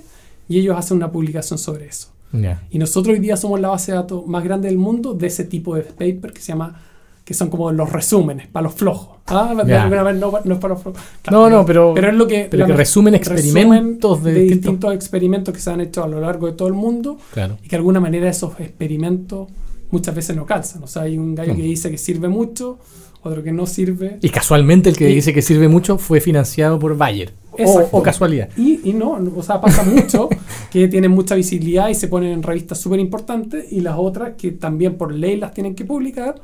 y 0.49 0.59
ellos 0.59 0.75
hacen 0.77 0.97
una 0.97 1.09
publicación 1.09 1.57
sobre 1.57 1.85
eso. 1.87 2.09
Ya. 2.33 2.61
Y 2.69 2.77
nosotros 2.79 3.13
hoy 3.13 3.21
día 3.21 3.37
somos 3.37 3.61
la 3.61 3.69
base 3.69 3.93
de 3.93 3.97
datos 3.97 4.27
más 4.27 4.43
grande 4.43 4.67
del 4.67 4.77
mundo 4.77 5.13
de 5.13 5.27
ese 5.27 5.45
tipo 5.45 5.73
de 5.75 5.83
paper 5.83 6.33
que 6.33 6.41
se 6.41 6.47
llama, 6.49 6.81
que 7.23 7.33
son 7.33 7.49
como 7.49 7.71
los 7.71 7.89
resúmenes, 7.93 8.47
para 8.47 8.65
los 8.65 8.73
flojos. 8.73 9.19
Ah, 9.27 9.53
de 9.55 9.63
vez 9.63 10.15
no, 10.19 10.33
no 10.43 10.53
es 10.53 10.59
para 10.59 10.73
los 10.73 10.83
flojos. 10.83 11.01
No, 11.31 11.49
no, 11.49 11.65
pero- 11.65 11.93
pero 11.95 12.09
es 12.09 12.15
lo 12.15 12.27
que, 12.27 12.47
pero 12.51 12.65
que 12.65 12.73
me- 12.73 12.77
resumen 12.77 13.13
resumen 13.13 13.15
experimentos 13.15 14.21
de 14.23 14.33
de, 14.33 14.39
distintos- 14.41 14.61
distintos 14.61 14.93
experimentos 14.95 15.53
que 15.53 15.61
se 15.61 15.69
han 15.71 15.79
hecho 15.79 16.03
a 16.03 16.07
lo 16.09 16.19
largo 16.19 16.47
de 16.47 16.53
todo 16.53 16.67
el 16.67 16.73
mundo 16.73 17.17
Claro. 17.33 17.57
y 17.63 17.63
que 17.63 17.69
de 17.69 17.77
alguna 17.77 18.01
manera 18.01 18.27
esos 18.29 18.59
experimentos 18.59 19.47
muchas 19.91 20.13
veces 20.13 20.35
no 20.35 20.45
calzan. 20.45 20.83
O 20.83 20.87
sea, 20.87 21.03
hay 21.03 21.17
un 21.17 21.35
gallo 21.35 21.53
Mm. 21.53 21.55
que 21.55 21.63
dice 21.63 21.89
que 21.89 21.97
sirve 21.97 22.27
mucho, 22.27 22.79
otro 23.27 23.43
que 23.43 23.51
no 23.51 23.65
sirve. 23.67 24.17
Y 24.21 24.29
casualmente 24.29 24.89
el 24.89 24.97
que 24.97 25.09
Y- 25.09 25.15
dice 25.15 25.33
que 25.33 25.41
sirve 25.41 25.67
mucho 25.67 25.97
fue 25.97 26.19
financiado 26.21 26.79
por 26.79 26.97
Bayer. 26.97 27.31
O, 27.51 27.57
Exacto. 27.61 27.97
o 27.97 28.03
casualidad. 28.03 28.49
Y, 28.55 28.81
y 28.87 28.93
no, 28.93 29.17
o 29.35 29.41
sea, 29.41 29.59
pasa 29.59 29.83
mucho 29.83 30.29
que 30.71 30.87
tienen 30.87 31.09
mucha 31.11 31.33
visibilidad 31.35 31.89
y 31.89 31.95
se 31.95 32.07
ponen 32.07 32.31
en 32.33 32.43
revistas 32.43 32.79
súper 32.79 32.99
importantes 32.99 33.71
y 33.71 33.81
las 33.81 33.95
otras 33.97 34.33
que 34.37 34.51
también 34.51 34.95
por 34.95 35.11
ley 35.11 35.37
las 35.37 35.53
tienen 35.55 35.73
que 35.73 35.83
publicar, 35.83 36.35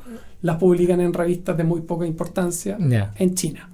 las 0.42 0.56
publican 0.56 1.00
en 1.00 1.12
revistas 1.12 1.56
de 1.56 1.62
muy 1.64 1.82
poca 1.82 2.04
importancia 2.06 2.76
en 3.16 3.34
China. 3.36 3.68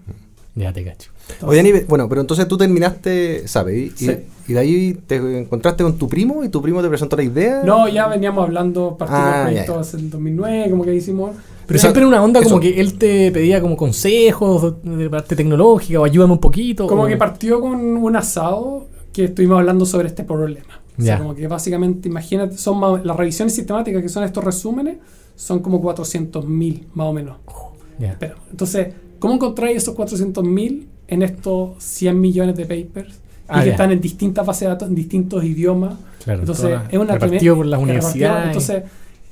ya 0.54 0.72
te 0.72 0.84
cacho. 0.84 1.10
Oye, 1.42 1.60
Aníbal, 1.60 1.84
bueno, 1.88 2.08
pero 2.08 2.20
entonces 2.20 2.46
tú 2.48 2.58
terminaste, 2.58 3.46
¿sabes? 3.48 3.76
Y, 3.78 3.90
Sí. 4.06 4.16
y 4.48 4.52
de 4.52 4.58
ahí 4.58 4.98
te 5.06 5.16
encontraste 5.38 5.82
con 5.84 5.96
tu 5.96 6.08
primo 6.08 6.42
y 6.44 6.48
tu 6.48 6.60
primo 6.60 6.82
te 6.82 6.88
presentó 6.88 7.16
la 7.16 7.22
idea. 7.22 7.62
No, 7.64 7.88
ya 7.88 8.08
veníamos 8.08 8.44
hablando, 8.44 8.96
partimos 8.98 9.22
Ah, 9.24 9.42
proyecto 9.44 9.78
hace 9.78 9.96
el 9.96 10.10
2009, 10.10 10.70
como 10.70 10.84
que 10.84 10.94
hicimos... 10.94 11.36
Pero 11.70 11.80
siempre 11.80 12.02
en 12.02 12.08
una 12.08 12.22
onda 12.22 12.42
como 12.42 12.56
eso- 12.56 12.60
que 12.60 12.80
él 12.80 12.98
te 12.98 13.30
pedía 13.32 13.60
como 13.60 13.76
consejos 13.76 14.74
de 14.82 15.08
parte 15.08 15.36
tecnológica 15.36 16.00
o 16.00 16.04
ayúdame 16.04 16.32
un 16.32 16.38
poquito. 16.40 16.86
Como 16.86 17.04
o- 17.04 17.06
que 17.06 17.16
partió 17.16 17.60
con 17.60 17.74
un 17.80 18.16
asado 18.16 18.88
que 19.12 19.24
estuvimos 19.26 19.58
hablando 19.58 19.86
sobre 19.86 20.08
este 20.08 20.24
problema. 20.24 20.80
O 20.98 21.02
sea, 21.02 21.16
como 21.18 21.34
que 21.34 21.46
básicamente, 21.46 22.08
imagínate, 22.08 22.58
son 22.58 22.78
más- 22.78 23.04
las 23.04 23.16
revisiones 23.16 23.54
sistemáticas 23.54 24.02
que 24.02 24.08
son 24.08 24.22
estos 24.24 24.44
resúmenes, 24.44 24.98
son 25.34 25.60
como 25.60 25.80
400.000 25.80 26.86
más 26.94 27.06
o 27.06 27.12
menos. 27.12 27.36
Ya. 27.98 28.16
Pero, 28.18 28.34
entonces, 28.50 28.88
¿cómo 29.18 29.34
encontráis 29.34 29.78
esos 29.78 29.94
400.000 29.94 30.88
en 31.08 31.22
estos 31.22 31.70
100 31.78 32.20
millones 32.20 32.56
de 32.56 32.64
papers? 32.66 33.14
Y 33.14 33.20
Ah, 33.48 33.60
que 33.60 33.66
ya. 33.66 33.72
están 33.72 33.92
en 33.92 34.00
distintas 34.00 34.44
bases 34.46 34.60
de 34.62 34.66
datos, 34.68 34.88
en 34.88 34.94
distintos 34.94 35.42
idiomas. 35.44 35.94
Claro, 36.24 36.40
entonces, 36.40 36.78
es 36.90 36.98
una 36.98 37.14
repartido 37.14 37.56
por 37.56 37.66
las 37.66 37.80
universidades. 37.80 38.46
Entonces, 38.48 38.82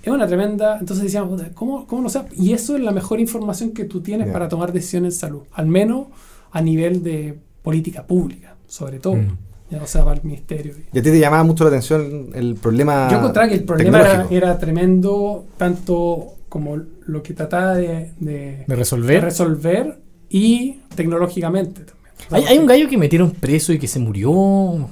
es 0.03 0.09
una 0.13 0.27
tremenda. 0.27 0.79
Entonces 0.79 1.05
decíamos, 1.05 1.41
¿cómo, 1.55 1.87
¿cómo 1.87 2.03
no 2.03 2.09
sé? 2.09 2.23
Y 2.37 2.53
eso 2.53 2.77
es 2.77 2.83
la 2.83 2.93
mejor 2.93 3.21
información 3.21 3.71
que 3.73 3.85
tú 3.85 4.01
tienes 4.01 4.27
Ya. 4.29 4.33
para 4.33 4.49
tomar 4.49 4.73
decisiones 4.73 5.15
en 5.15 5.21
salud. 5.21 5.43
Al 5.53 5.67
menos 5.67 6.07
a 6.51 6.61
nivel 6.61 7.03
de 7.03 7.39
política 7.63 8.07
pública, 8.07 8.57
sobre 8.67 8.99
todo. 8.99 9.17
Mm. 9.17 9.37
Ya, 9.71 9.83
o 9.83 9.87
sea, 9.87 10.03
para 10.03 10.17
el 10.19 10.25
ministerio. 10.25 10.73
Y 10.95 10.99
a 10.99 11.03
ti 11.03 11.11
te 11.11 11.19
llamaba 11.21 11.43
mucho 11.45 11.63
la 11.65 11.69
atención 11.69 12.31
el 12.35 12.55
problema. 12.55 13.09
Yo 13.11 13.19
encontraba 13.19 13.49
que 13.51 13.55
el 13.57 13.65
problema 13.65 14.01
era, 14.01 14.27
era 14.31 14.59
tremendo, 14.59 15.45
tanto 15.59 16.37
como 16.49 16.79
lo 17.05 17.23
que 17.23 17.35
trataba 17.35 17.75
de, 17.75 18.13
de- 18.19 18.33
de 18.59 18.65
de 18.67 18.75
resolver. 18.77 19.23
resolver 19.23 19.99
y 20.31 20.79
tecnológicamente 20.95 21.83
Hay, 22.31 22.45
hay 22.45 22.59
un 22.59 22.67
gallo 22.67 22.89
que 22.89 22.99
metieron 22.99 23.31
preso 23.31 23.73
y 23.73 23.79
que 23.79 23.87
se 23.89 23.99
murió. 23.99 24.31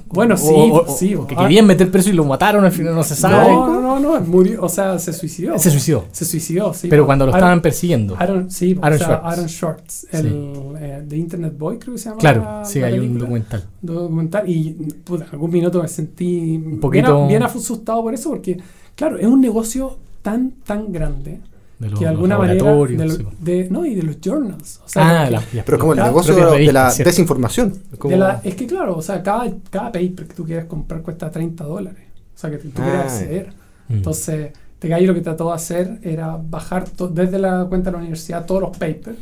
Bueno, 0.07 0.33
O- 0.33 0.37
sí, 0.37 0.53
o- 0.55 0.85
sí, 0.87 1.15
o 1.15 1.27
que 1.27 1.35
ah. 1.37 1.41
querían 1.43 1.67
meter 1.67 1.91
preso 1.91 2.09
y 2.09 2.13
lo 2.13 2.25
mataron, 2.25 2.65
al 2.65 2.71
final 2.71 2.95
no 2.95 3.03
se 3.03 3.15
sabe. 3.15 3.51
No, 3.51 3.67
no, 3.79 3.99
no, 3.99 4.19
no, 4.19 4.21
murió, 4.25 4.63
o 4.63 4.69
sea, 4.69 4.97
se 4.97 5.13
suicidó. 5.13 5.57
Se 5.59 5.69
suicidó. 5.69 6.05
Se 6.11 6.25
suicidó, 6.25 6.73
sí. 6.73 6.87
pero 6.87 7.05
cuando 7.05 7.25
lo 7.25 7.31
Aaron- 7.31 7.37
estaban 7.39 7.61
persiguiendo. 7.61 8.15
Aaron, 8.17 8.49
sí, 8.49 8.77
Aaron 8.81 8.97
sea, 8.97 9.07
Schwartz. 9.07 9.25
Aaron 9.25 9.49
Schwartz, 9.49 10.07
el 10.13 10.53
eh, 10.79 11.03
de 11.05 11.17
Internet 11.17 11.53
Boy, 11.57 11.77
creo 11.77 11.93
que 11.93 11.99
se 11.99 12.05
llama. 12.09 12.19
claro, 12.19 12.41
la- 12.43 12.65
sí, 12.65 12.79
la 12.79 12.87
hay 12.87 12.99
un 12.99 13.19
documental. 13.19 13.63
documental 13.81 14.49
y 14.49 14.71
puta, 15.03 15.27
algún 15.31 15.51
minuto 15.51 15.81
me 15.81 15.87
sentí 15.87 16.57
un 16.65 16.79
poquito- 16.79 17.15
bien, 17.17 17.27
bien 17.27 17.43
asustado 17.43 18.01
por 18.01 18.13
eso 18.13 18.29
porque 18.29 18.57
claro 18.95 19.17
es 19.17 19.27
un 19.27 19.41
negocio 19.41 19.97
tan 20.23 20.51
tan 20.65 20.91
grande 20.91 21.39
De 21.79 21.89
los, 21.89 21.99
que 21.99 22.05
de 22.05 22.11
los 22.11 22.17
alguna 22.17 22.37
manera 22.39 22.63
de, 22.63 23.05
lo- 23.05 23.11
sí, 23.15 23.23
po. 23.23 23.31
de- 23.39 23.67
no 23.69 23.85
y 23.85 23.93
de 23.93 24.01
los 24.03 24.17
journals 24.23 24.81
o 24.83 24.89
sea, 24.89 25.21
Ah, 25.21 25.25
que- 25.25 25.31
la- 25.57 25.63
Pero 25.63 25.77
como 25.77 25.93
el 25.93 25.99
negocio 25.99 26.33
de 26.35 26.71
la 26.73 26.91
desinformación. 26.93 27.73
Como- 27.99 28.11
de 28.11 28.17
la- 28.17 28.41
es 28.43 28.55
que 28.55 28.65
claro 28.65 28.95
o 28.97 29.01
sea 29.01 29.21
cada, 29.21 29.45
cada 29.69 29.91
paper 29.91 30.27
que 30.27 30.33
tú 30.33 30.43
quieras 30.43 30.65
comprar 30.65 31.01
cuesta 31.03 31.29
30 31.29 31.63
dólares 31.65 32.01
o 32.35 32.39
sea 32.39 32.49
que 32.49 32.57
tú 32.57 32.69
Ah, 32.77 32.81
quieres 32.83 33.01
acceder 33.01 33.47
Mm. 33.89 33.93
entonces 33.93 34.51
gallo 34.81 35.07
lo 35.07 35.13
que 35.13 35.21
trató 35.21 35.49
de 35.49 35.53
hacer 35.55 35.99
era 36.01 36.39
bajar 36.41 36.85
to- 36.89 37.09
desde 37.09 37.37
la 37.39 37.65
cuenta 37.69 37.89
de 37.89 37.93
la 37.93 37.97
universidad 37.99 38.45
todos 38.45 38.61
los 38.61 38.71
papers 38.77 39.17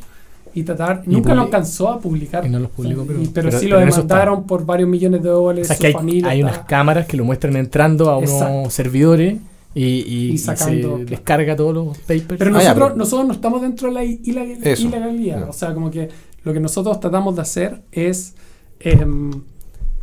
y 0.53 0.63
tratar 0.63 1.01
Y 1.05 1.09
nunca 1.09 1.33
lo 1.35 1.41
alcanzó 1.41 1.89
a 1.89 1.99
publicar 1.99 2.45
y 2.45 2.49
no 2.49 2.59
los 2.59 2.69
publicó, 2.71 3.03
pero- 3.05 3.19
pero, 3.33 3.49
pero- 3.49 3.59
sí 3.59 3.67
lo 3.67 3.77
demandaron 3.79 4.45
por 4.45 4.65
varios 4.65 4.87
millones 4.87 5.21
de 5.23 5.27
dólares 5.29 5.65
O 5.65 5.67
sea, 5.67 5.75
su 5.75 5.81
que 5.81 5.87
hay, 5.87 5.93
familia 5.93 6.29
hay 6.29 6.39
está- 6.39 6.51
unas 6.53 6.65
cámaras 6.67 7.05
que 7.07 7.17
lo 7.17 7.25
muestran 7.25 7.57
entrando 7.57 8.09
a 8.09 8.17
unos 8.17 8.31
Exacto. 8.31 8.69
servidores 8.69 9.37
y, 9.75 9.83
y- 9.83 10.29
Y 10.29 10.31
y 10.31 10.37
sacando, 10.39 10.73
se 10.73 10.81
claro. 10.81 11.05
descarga 11.05 11.55
todos 11.55 11.73
los 11.75 11.97
papers. 11.99 12.39
Pero 12.39 12.55
Ah, 12.55 12.63
ya, 12.63 12.69
nosotros, 12.69 12.87
pero- 12.89 12.95
nosotros 12.95 13.27
no 13.27 13.33
estamos 13.33 13.61
dentro 13.61 13.87
de 13.89 13.93
la 13.93 14.03
ilegalidad. 14.03 15.39
ya. 15.41 15.45
O 15.49 15.53
sea, 15.53 15.73
como 15.73 15.91
que 15.91 16.09
lo 16.43 16.53
que 16.53 16.59
nosotros 16.59 16.99
tratamos 16.99 17.35
de 17.35 17.41
hacer 17.41 17.81
es 17.91 18.33
em, 18.79 19.31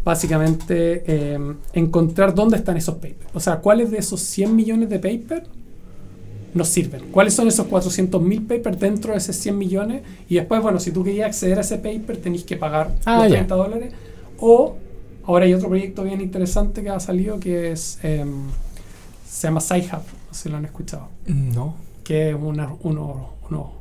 básicamente 0.04 1.32
em, 1.34 1.56
encontrar 1.72 2.34
dónde 2.34 2.56
están 2.56 2.76
esos 2.76 2.96
papers. 2.96 3.30
O 3.34 3.40
sea, 3.40 3.56
cuáles 3.60 3.90
de 3.90 3.98
esos 3.98 4.20
100 4.20 4.54
millones 4.54 4.88
de 4.90 4.98
papers 4.98 5.48
nos 6.54 6.68
sirven. 6.68 7.02
¿Cuáles 7.10 7.32
son 7.34 7.48
esos 7.48 7.66
400 7.66 8.20
mil 8.20 8.42
papers 8.42 8.78
dentro 8.78 9.12
de 9.12 9.18
esos 9.18 9.36
100 9.36 9.56
millones? 9.56 10.02
Y 10.28 10.34
después, 10.34 10.60
bueno, 10.60 10.78
si 10.80 10.90
tú 10.90 11.02
querías 11.02 11.28
acceder 11.28 11.58
a 11.58 11.60
ese 11.62 11.78
paper, 11.78 12.18
tenéis 12.18 12.44
que 12.44 12.56
pagar 12.56 12.94
Ah, 13.04 13.18
los 13.18 13.28
ya. 13.28 13.36
30 13.36 13.54
dólares. 13.54 13.92
O 14.38 14.76
ahora 15.24 15.44
hay 15.46 15.54
otro 15.54 15.68
proyecto 15.68 16.02
bien 16.04 16.20
interesante 16.20 16.82
que 16.82 16.90
ha 16.90 17.00
salido 17.00 17.38
que 17.40 17.72
es 17.72 17.98
em, 18.02 18.28
se 19.32 19.48
llama 19.48 19.60
SciHub. 19.60 20.02
No 20.02 20.32
sé 20.34 20.42
si 20.44 20.48
lo 20.48 20.56
han 20.58 20.64
escuchado 20.64 21.08
No. 21.26 21.74
que 22.04 22.30
es 22.30 22.36
una, 22.38 22.68
uno, 22.82 23.30
uno, 23.48 23.72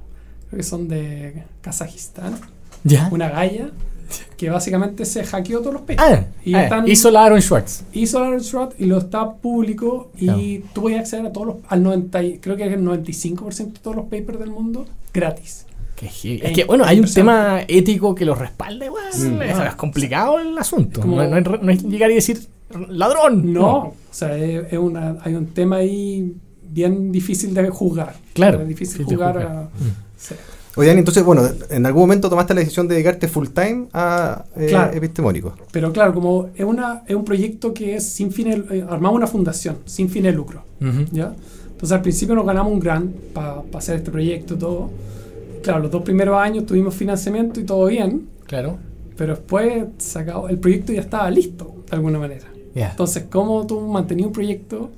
creo 0.50 0.58
que 0.58 0.63
son 0.63 0.88
de 0.88 1.43
Kazajistán, 1.62 2.36
¿Ya? 2.84 3.10
una 3.12 3.29
galla, 3.29 3.70
que 4.38 4.50
básicamente 4.50 5.05
se 5.05 5.24
hackeó 5.24 5.60
todos 5.60 5.74
los 5.74 5.81
papers. 5.84 6.01
Ah, 6.01 6.25
Y 6.43 6.53
ah, 6.53 6.63
están- 6.63 6.88
hizo 6.88 7.10
la 7.12 7.24
Aaron 7.25 7.41
Schwartz. 7.41 7.84
Hizo 7.93 8.20
la 8.20 8.38
Shroud 8.39 8.74
y 8.77 8.86
lo 8.86 8.98
está 8.98 9.34
público 9.36 10.12
y 10.17 10.25
Claro. 10.25 10.41
tú 10.74 10.81
puedes 10.81 11.00
acceder 11.00 11.25
a 11.27 11.31
todos 11.31 11.48
los, 11.48 11.55
al 11.70 11.81
90, 11.84 12.22
y- 12.24 12.38
creo 12.39 12.55
que 12.58 12.65
es 12.67 12.74
el 12.74 12.81
95% 12.84 13.74
de 13.79 13.84
todos 13.84 13.96
los 13.96 14.05
papers 14.05 14.39
del 14.39 14.50
mundo 14.50 14.86
gratis. 15.13 15.65
Qué. 15.96 16.08
Eh, 16.24 16.39
Es 16.43 16.51
que, 16.53 16.63
bueno, 16.65 16.84
hay 16.86 17.00
un 17.00 17.12
tema 17.13 17.62
ético 17.67 18.13
que 18.15 18.25
lo 18.25 18.34
respalde, 18.36 18.88
igual. 18.88 19.03
Mm. 19.15 19.41
es, 19.43 19.60
es 19.60 19.75
complicado 19.75 20.39
el 20.39 20.58
asunto. 20.58 21.00
Como- 21.01 21.17
no, 21.17 21.29
no 21.29 21.38
es, 21.55 21.62
no 21.62 21.72
es 21.72 21.84
llegar 21.84 22.10
y 22.12 22.15
decir 22.15 22.41
ladrón. 22.90 23.51
No, 23.54 23.78
o 23.78 23.96
sea, 24.12 24.36
es, 24.38 24.72
es 24.74 24.80
una, 24.80 25.18
hay 25.24 25.36
un 25.36 25.48
tema 25.48 25.78
ahí 25.78 26.34
bien 26.63 27.12
difícil 27.12 27.54
de 27.54 27.70
juzgar. 27.70 28.16
Claro, 28.34 28.62
Es 28.62 28.68
difícil 28.68 29.00
difícil 29.00 29.08
de 29.08 29.16
jugar. 29.16 29.34
juzgar. 29.36 29.51
a- 29.58 29.62
Mm. 29.63 29.96
sí. 30.18 30.36
Oye, 30.78 30.88
Dani, 30.88 31.00
entonces, 31.00 31.22
bueno, 31.25 31.42
en 31.70 31.86
algún 31.86 32.04
momento 32.04 32.30
tomaste 32.30 32.54
la 32.54 32.62
decisión 32.62 32.88
de 32.88 32.94
dedicarte 32.96 33.28
full 33.28 33.48
time 33.50 33.88
a 33.92 34.46
eh, 34.56 34.68
Claro. 34.70 34.94
epistemónico. 34.94 35.54
Pero 35.70 35.92
claro, 35.92 36.13
como 36.13 36.48
es, 36.56 36.63
una, 36.63 37.04
es 37.06 37.13
un 37.13 37.25
proyecto 37.25 37.74
que 37.74 37.96
es 37.98 38.08
sin 38.08 38.32
fines, 38.32 38.62
eh, 38.72 38.86
armamos 38.90 39.18
una 39.18 39.28
fundación 39.28 39.80
sin 39.86 40.08
fines 40.08 40.32
de 40.32 40.38
lucro. 40.38 40.63
¿ya? 41.12 41.34
Entonces 41.72 41.92
al 41.92 42.01
principio 42.01 42.36
nos 42.36 42.46
ganamos 42.46 42.72
un 42.72 42.80
grant 42.80 43.13
para 43.34 43.62
hacer 43.74 43.98
este 43.98 44.12
proyecto 44.12 44.54
y 44.54 44.58
todo. 44.60 44.90
Claro, 45.62 45.80
los 45.80 45.92
dos 45.92 46.04
primeros 46.04 46.38
años 46.40 46.66
tuvimos 46.66 46.96
financiamiento 46.96 47.60
y 47.60 47.66
todo 47.66 47.88
bien, 47.88 48.30
Claro. 48.48 48.78
pero 49.18 49.36
después 49.36 49.84
se 49.98 50.20
acabó- 50.20 50.48
el 50.48 50.58
proyecto 50.58 50.94
ya 50.94 51.01
estaba 51.01 51.30
listo 51.30 51.84
de 51.90 51.96
alguna 51.98 52.18
manera. 52.18 52.46
Ya. 52.75 52.92
Entonces, 52.92 53.25
¿cómo 53.30 53.66
tú 53.68 53.80
mantenías 53.82 54.28
un 54.28 54.34
proyecto 54.34 54.90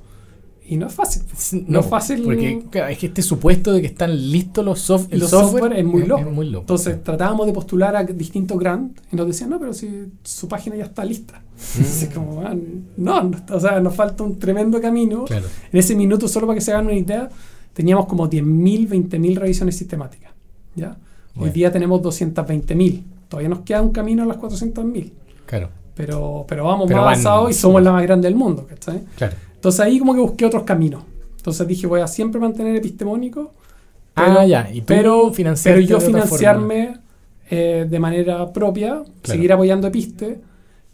Y 0.66 0.76
no 0.78 0.86
es 0.86 0.94
fácil. 0.94 1.22
No, 1.52 1.64
No 1.68 1.80
es 1.80 1.86
fácil. 1.86 2.22
Porque 2.22 2.62
claro, 2.70 2.88
es 2.88 2.96
que 2.98 3.06
este 3.06 3.20
supuesto 3.20 3.72
de 3.72 3.80
que 3.82 3.86
están 3.88 4.10
listos 4.30 4.64
los, 4.64 4.80
soft, 4.80 5.08
el 5.12 5.20
Los 5.20 5.28
software, 5.30 5.60
software 5.62 5.78
es 5.80 5.84
muy 5.84 6.04
loco. 6.06 6.30
muy 6.30 6.46
loco. 6.46 6.62
Entonces 6.62 7.02
tratábamos 7.02 7.46
de 7.46 7.52
postular 7.52 7.94
a 7.96 8.04
distintos 8.04 8.58
grants 8.58 9.02
y 9.12 9.16
nos 9.16 9.26
decían, 9.26 9.50
no, 9.50 9.58
pero 9.58 9.74
si 9.74 10.06
su 10.22 10.48
página 10.48 10.76
ya 10.76 10.84
está 10.84 11.04
lista. 11.04 11.42
Así 11.80 12.06
como, 12.08 12.40
ah, 12.42 12.54
no, 12.96 13.22
no, 13.24 13.36
o 13.50 13.60
sea, 13.60 13.78
nos 13.80 13.94
falta 13.94 14.22
un 14.24 14.38
tremendo 14.38 14.80
camino. 14.80 15.24
Claro. 15.26 15.46
En 15.70 15.78
ese 15.78 15.94
minuto, 15.94 16.28
solo 16.28 16.46
para 16.46 16.54
que 16.56 16.62
se 16.64 16.72
hagan 16.72 16.86
una 16.86 16.94
idea, 16.94 17.28
teníamos 17.74 18.06
como 18.06 18.30
10.000, 18.30 18.88
20.000 18.88 19.36
revisiones 19.36 19.76
sistemáticas. 19.76 20.32
¿ya? 20.76 20.90
Hoy 20.90 20.96
Bueno. 21.40 21.52
día 21.52 21.72
tenemos 21.72 22.00
220.000. 22.00 23.02
Todavía 23.28 23.48
nos 23.50 23.60
queda 23.60 23.82
un 23.82 23.90
camino 23.90 24.22
a 24.22 24.26
las 24.26 24.38
400.000. 24.38 25.10
Claro, 25.44 25.68
Pero, 25.94 26.44
pero 26.48 26.64
vamos 26.64 26.86
Pero 26.88 26.98
más 27.00 27.04
van- 27.04 27.14
avanzados 27.14 27.50
y 27.50 27.54
somos 27.54 27.82
la 27.82 27.92
más 27.92 28.02
grande 28.02 28.26
del 28.28 28.36
mundo. 28.36 28.66
¿cachai? 28.68 29.00
claro. 29.16 29.34
Entonces 29.54 29.80
ahí 29.80 29.98
como 29.98 30.14
que 30.14 30.20
busqué 30.20 30.44
otros 30.46 30.64
caminos. 30.64 31.02
Entonces 31.36 31.66
dije, 31.66 31.86
voy 31.86 32.00
a 32.00 32.06
siempre 32.06 32.40
mantener 32.40 32.74
epistemónico. 32.76 33.52
ah, 34.16 34.44
ya. 34.46 34.68
Y 34.72 34.80
tú 34.80 34.86
pero, 34.86 35.32
pero 35.62 35.80
yo 35.80 35.98
de 35.98 36.06
financiarme 36.06 36.98
eh, 37.50 37.86
de 37.88 37.98
manera 38.00 38.52
propia, 38.52 39.02
seguir 39.22 39.52
apoyando 39.52 39.86
Episte, 39.86 40.40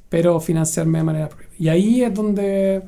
pero 0.09 0.38
financiarme 0.40 0.99
de 0.99 1.04
manera 1.04 1.28
propia. 1.28 1.47
Y 1.59 1.69
ahí 1.69 2.02
es 2.02 2.12
donde 2.14 2.83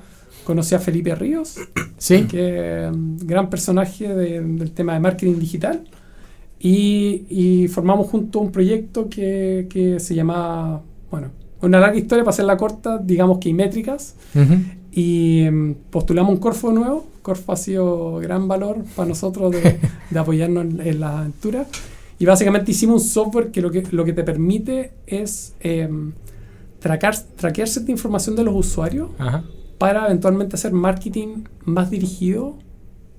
conocí 0.44 0.74
a 0.74 0.78
Felipe 0.78 1.14
Ríos. 1.14 1.56
Sí. 1.98 2.24
que 2.26 2.86
es 2.86 2.90
un 2.92 3.16
gran 3.18 3.48
personaje 3.48 4.12
de- 4.12 4.40
del 4.40 4.72
tema 4.72 4.94
de 4.94 5.00
marketing 5.00 5.38
digital. 5.38 5.84
Y, 6.58 7.26
y 7.28 7.68
formamos 7.68 8.08
juntos 8.08 8.42
un 8.42 8.50
proyecto 8.52 9.08
que, 9.08 9.66
que 9.70 9.98
se 10.00 10.14
llama, 10.16 10.80
bueno, 11.10 11.28
una 11.62 11.80
larga 11.80 11.96
historia 11.96 12.24
para 12.24 12.30
hacerla 12.30 12.56
corta, 12.56 12.98
digamos 12.98 13.38
que 13.38 13.48
Imétricas. 13.48 14.14
Ujú. 14.34 14.54
Y 14.92 15.48
mm, 15.50 15.74
postulamos 15.90 16.32
un 16.32 16.38
Corfo 16.38 16.72
nuevo. 16.72 17.06
Corfo 17.22 17.52
ha 17.52 17.56
sido 17.56 18.16
gran 18.16 18.48
valor 18.48 18.84
para 18.94 19.08
nosotros 19.08 19.52
de, 19.52 19.78
de 20.10 20.18
apoyarnos 20.18 20.64
en, 20.64 20.80
en 20.80 21.00
la 21.00 21.20
aventura. 21.20 21.66
Y 22.18 22.24
básicamente 22.24 22.70
hicimos 22.70 23.02
un 23.02 23.08
software 23.08 23.50
que 23.50 23.60
lo 23.60 23.70
que, 23.70 23.82
lo 23.90 24.04
que 24.04 24.12
te 24.12 24.22
permite 24.22 24.92
es 25.06 25.54
em, 25.60 26.12
tracar, 26.78 27.16
traquear 27.36 27.68
cierta 27.68 27.90
información 27.90 28.36
de 28.36 28.44
los 28.44 28.54
usuarios 28.54 29.08
Ajá. 29.18 29.44
para 29.78 30.06
eventualmente 30.06 30.56
hacer 30.56 30.72
marketing 30.72 31.44
más 31.64 31.90
dirigido 31.90 32.58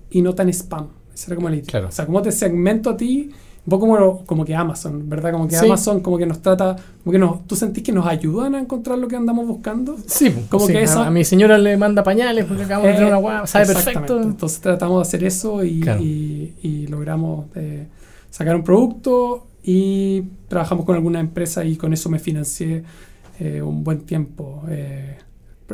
y 0.09 0.21
no 0.21 0.35
tan 0.35 0.47
spam. 0.49 0.87
Esa 1.13 1.27
era 1.27 1.35
como 1.35 1.49
la 1.49 1.55
idea. 1.55 1.65
Claro. 1.67 1.87
O 1.89 1.91
sea, 1.91 2.05
como 2.05 2.21
te 2.21 2.31
segmento 2.31 2.91
a 2.91 2.97
ti, 2.97 3.31
un 3.65 3.69
poco 3.69 3.87
como, 3.87 4.25
como 4.25 4.43
que 4.45 4.53
Amazon, 4.55 5.07
¿verdad? 5.09 5.31
Como 5.31 5.47
que 5.47 5.55
Sí. 5.55 5.65
Amazon 5.65 6.01
como 6.01 6.17
que 6.17 6.25
nos 6.25 6.41
trata, 6.41 6.75
como 7.03 7.11
que 7.13 7.17
nos, 7.19 7.47
tú 7.47 7.55
sentís 7.55 7.81
que 7.83 7.91
nos 7.93 8.05
ayudan 8.05 8.55
a 8.55 8.59
encontrar 8.59 8.97
lo 8.97 9.07
que 9.07 9.15
andamos 9.15 9.47
buscando. 9.47 9.95
Sí, 10.05 10.29
pues, 10.31 10.45
Como 10.47 10.65
sí, 10.67 10.73
que 10.73 10.79
a- 10.79 10.83
esa- 10.83 11.07
a, 11.07 11.11
mi 11.11 11.23
señora 11.23 11.57
le 11.57 11.77
manda 11.77 12.03
pañales 12.03 12.43
porque 12.45 12.63
acabamos 12.63 12.87
de 12.89 12.93
tener 12.95 13.07
una 13.07 13.17
guagua, 13.17 13.47
sabe 13.47 13.67
perfecto. 13.67 14.21
Entonces 14.21 14.59
tratamos 14.59 14.97
de 14.97 15.01
hacer 15.07 15.23
eso 15.23 15.63
y, 15.63 15.79
Claro. 15.79 16.01
y- 16.01 16.53
y 16.61 16.87
logramos 16.87 17.45
eh, 17.55 17.87
sacar 18.29 18.55
un 18.55 18.63
producto 18.63 19.47
y 19.63 20.23
trabajamos 20.49 20.85
con 20.85 20.95
alguna 20.95 21.21
empresa 21.21 21.63
y 21.63 21.77
con 21.77 21.93
eso 21.93 22.09
me 22.09 22.19
financié 22.19 22.83
eh, 23.39 23.61
un 23.61 23.83
buen 23.83 24.01
tiempo 24.01 24.61
eh, 24.69 25.17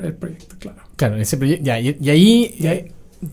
el 0.01 0.13
proyecto, 0.13 0.55
claro. 0.59 0.77
Claro, 0.95 1.15
ese 1.17 1.37
proyecto. 1.37 1.65
Ya, 1.65 1.79
y, 1.79 1.97
y 1.99 2.09
ahí, 2.09 2.55
Y 2.59 2.67
ahí- 2.67 2.85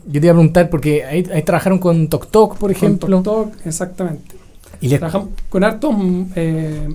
yo 0.07 0.21
te 0.21 0.27
iba 0.27 0.31
a 0.31 0.35
preguntar, 0.35 0.69
porque 0.71 1.05
ahí, 1.05 1.25
ahí 1.33 1.43
trabajaron 1.43 1.79
con 1.79 2.09
TokTok, 2.09 2.57
por 2.57 2.71
ejemplo. 2.73 3.09
Con 3.17 3.23
TokTok, 3.23 3.67
exactamente. 3.67 4.35
Y 4.81 4.89
les- 4.89 4.99
Trabajamos 4.99 5.29
con 5.49 5.65
harto 5.65 5.93
mm, 5.93 6.27
eh, 6.37 6.89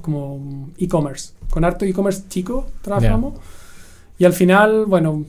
como 0.00 0.38
mm, 0.38 0.64
e-commerce, 0.78 1.32
con 1.50 1.64
harto 1.64 1.84
e-commerce 1.84 2.24
chico 2.28 2.66
trabajamos. 2.82 3.34
Y 4.18 4.24
al 4.24 4.32
final, 4.32 4.86
bueno, 4.86 5.24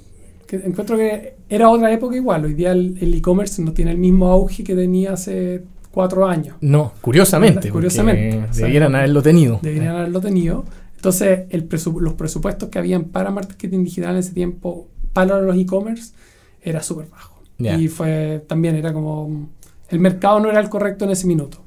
que 0.48 0.58
encuentro 0.58 0.98
que 0.98 1.36
era 1.50 1.70
otra 1.70 1.92
época 1.92 2.16
igual. 2.16 2.46
Hoy 2.46 2.54
día 2.54 2.72
el 2.72 3.14
e-commerce 3.14 3.62
no 3.62 3.72
tiene 3.74 3.92
el 3.92 3.98
mismo 3.98 4.28
auge 4.28 4.64
que 4.64 4.76
tenía 4.76 5.14
hace 5.14 5.64
cuatro 5.92 6.26
años. 6.28 6.56
no, 6.62 6.92
curiosamente. 7.02 7.70
Curiosamente, 7.70 8.38
o 8.50 8.54
sea, 8.54 8.66
debieran 8.66 8.96
haberlo 8.96 9.22
tenido. 9.22 9.60
Deberían 9.62 9.96
haberlo 9.96 10.20
tenido. 10.22 10.66
Entonces, 10.96 11.42
el 11.50 11.68
presu- 11.68 12.00
los 12.00 12.14
presupuestos 12.14 12.70
que 12.70 12.80
habían 12.80 13.06
para 13.06 13.30
marketing 13.30 13.84
digital 13.84 14.12
en 14.14 14.18
ese 14.20 14.32
tiempo, 14.34 14.88
para 15.12 15.40
los 15.42 15.56
e-commerce, 15.58 16.14
era 16.62 16.82
súper 16.82 17.08
bajo. 17.10 17.42
Ya. 17.58 17.78
Y 17.78 17.88
fue 17.90 18.44
también, 18.48 18.76
era 18.76 18.94
como. 18.94 19.48
El 19.90 20.00
mercado 20.00 20.40
no 20.40 20.50
era 20.50 20.60
el 20.60 20.70
correcto 20.70 21.06
en 21.06 21.12
ese 21.12 21.28
minuto. 21.28 21.60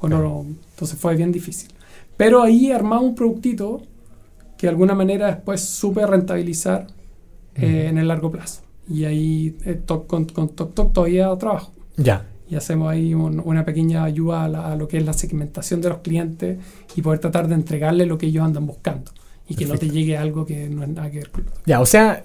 O 0.00 0.08
no- 0.08 0.16
Claro. 0.16 0.44
entonces 0.72 0.98
fue 0.98 1.14
bien 1.16 1.30
difícil. 1.32 1.70
Pero 2.16 2.42
ahí 2.42 2.70
armamos 2.72 3.04
un 3.10 3.14
productito 3.14 3.82
que 4.58 4.66
de 4.66 4.70
alguna 4.70 4.94
manera 4.94 5.26
después 5.28 5.60
supe 5.62 6.06
rentabilizar 6.06 6.86
eh, 7.56 7.86
en 7.88 7.98
el 7.98 8.08
largo 8.08 8.30
plazo. 8.30 8.62
Y 8.88 9.04
ahí 9.04 9.56
eh, 9.64 9.74
to- 9.84 10.04
con, 10.06 10.24
con 10.26 10.48
TokTok 10.50 10.92
todavía 10.92 11.34
trabajo 11.36 11.72
Ya. 11.96 12.24
y 12.48 12.54
hacemos 12.56 12.90
ahí 12.90 13.12
un- 13.14 13.40
una 13.44 13.64
pequeña 13.64 14.04
ayuda 14.04 14.44
a, 14.44 14.48
la- 14.48 14.72
a 14.72 14.76
lo 14.76 14.88
que 14.88 14.96
es 14.98 15.04
la 15.04 15.12
segmentación 15.12 15.80
de 15.80 15.88
los 15.90 15.98
clientes 15.98 16.58
y 16.96 17.02
poder 17.02 17.18
tratar 17.20 17.48
de 17.48 17.54
entregarle 17.54 18.06
lo 18.06 18.16
que 18.18 18.26
ellos 18.26 18.44
andan 18.44 18.66
buscando 18.66 19.10
y 19.48 19.54
que 19.56 19.64
no 19.64 19.72
te 19.72 19.80
Perfecto. 19.80 19.94
llegue 19.94 20.16
algo 20.16 20.46
que 20.46 20.68
no 20.68 20.82
es 20.82 20.88
nada 20.90 21.10
que 21.10 21.18
ver 21.18 21.30
con. 21.30 21.44
Ya, 21.66 21.80
o 21.80 21.86
sea, 21.86 22.22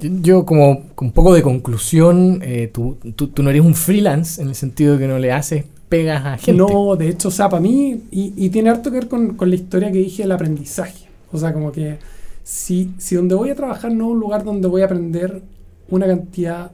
yo, 0.00 0.44
como 0.46 0.84
un 1.00 1.12
poco 1.12 1.32
de 1.34 1.42
conclusión, 1.42 2.40
eh, 2.44 2.70
tú, 2.72 2.98
tú, 3.16 3.28
tú 3.28 3.42
no 3.42 3.50
eres 3.50 3.62
un 3.62 3.74
freelance 3.74 4.40
en 4.42 4.48
el 4.48 4.54
sentido 4.54 4.94
de 4.94 5.00
que 5.00 5.08
no 5.08 5.18
le 5.18 5.32
haces 5.32 5.64
pegas 5.90 6.24
a 6.24 6.38
gente. 6.38 6.52
No, 6.62 6.96
de 6.96 7.08
hecho, 7.10 7.28
o 7.28 7.30
sea, 7.30 7.50
para 7.50 7.60
mí, 7.60 8.04
y, 8.10 8.32
y 8.36 8.48
tiene 8.48 8.70
harto 8.70 8.90
que 8.90 8.96
ver 8.96 9.08
con, 9.08 9.34
con 9.36 9.50
la 9.50 9.56
historia 9.56 9.92
que 9.92 9.98
dije 9.98 10.22
del 10.22 10.32
aprendizaje. 10.32 11.06
O 11.32 11.38
sea, 11.38 11.52
como 11.52 11.70
que 11.70 11.98
si, 12.42 12.92
si 12.96 13.16
donde 13.16 13.34
voy 13.34 13.50
a 13.50 13.54
trabajar 13.54 13.92
no 13.92 14.06
es 14.06 14.10
un 14.12 14.20
lugar 14.20 14.42
donde 14.44 14.66
voy 14.68 14.80
a 14.80 14.86
aprender 14.86 15.42
una 15.90 16.06
cantidad 16.06 16.70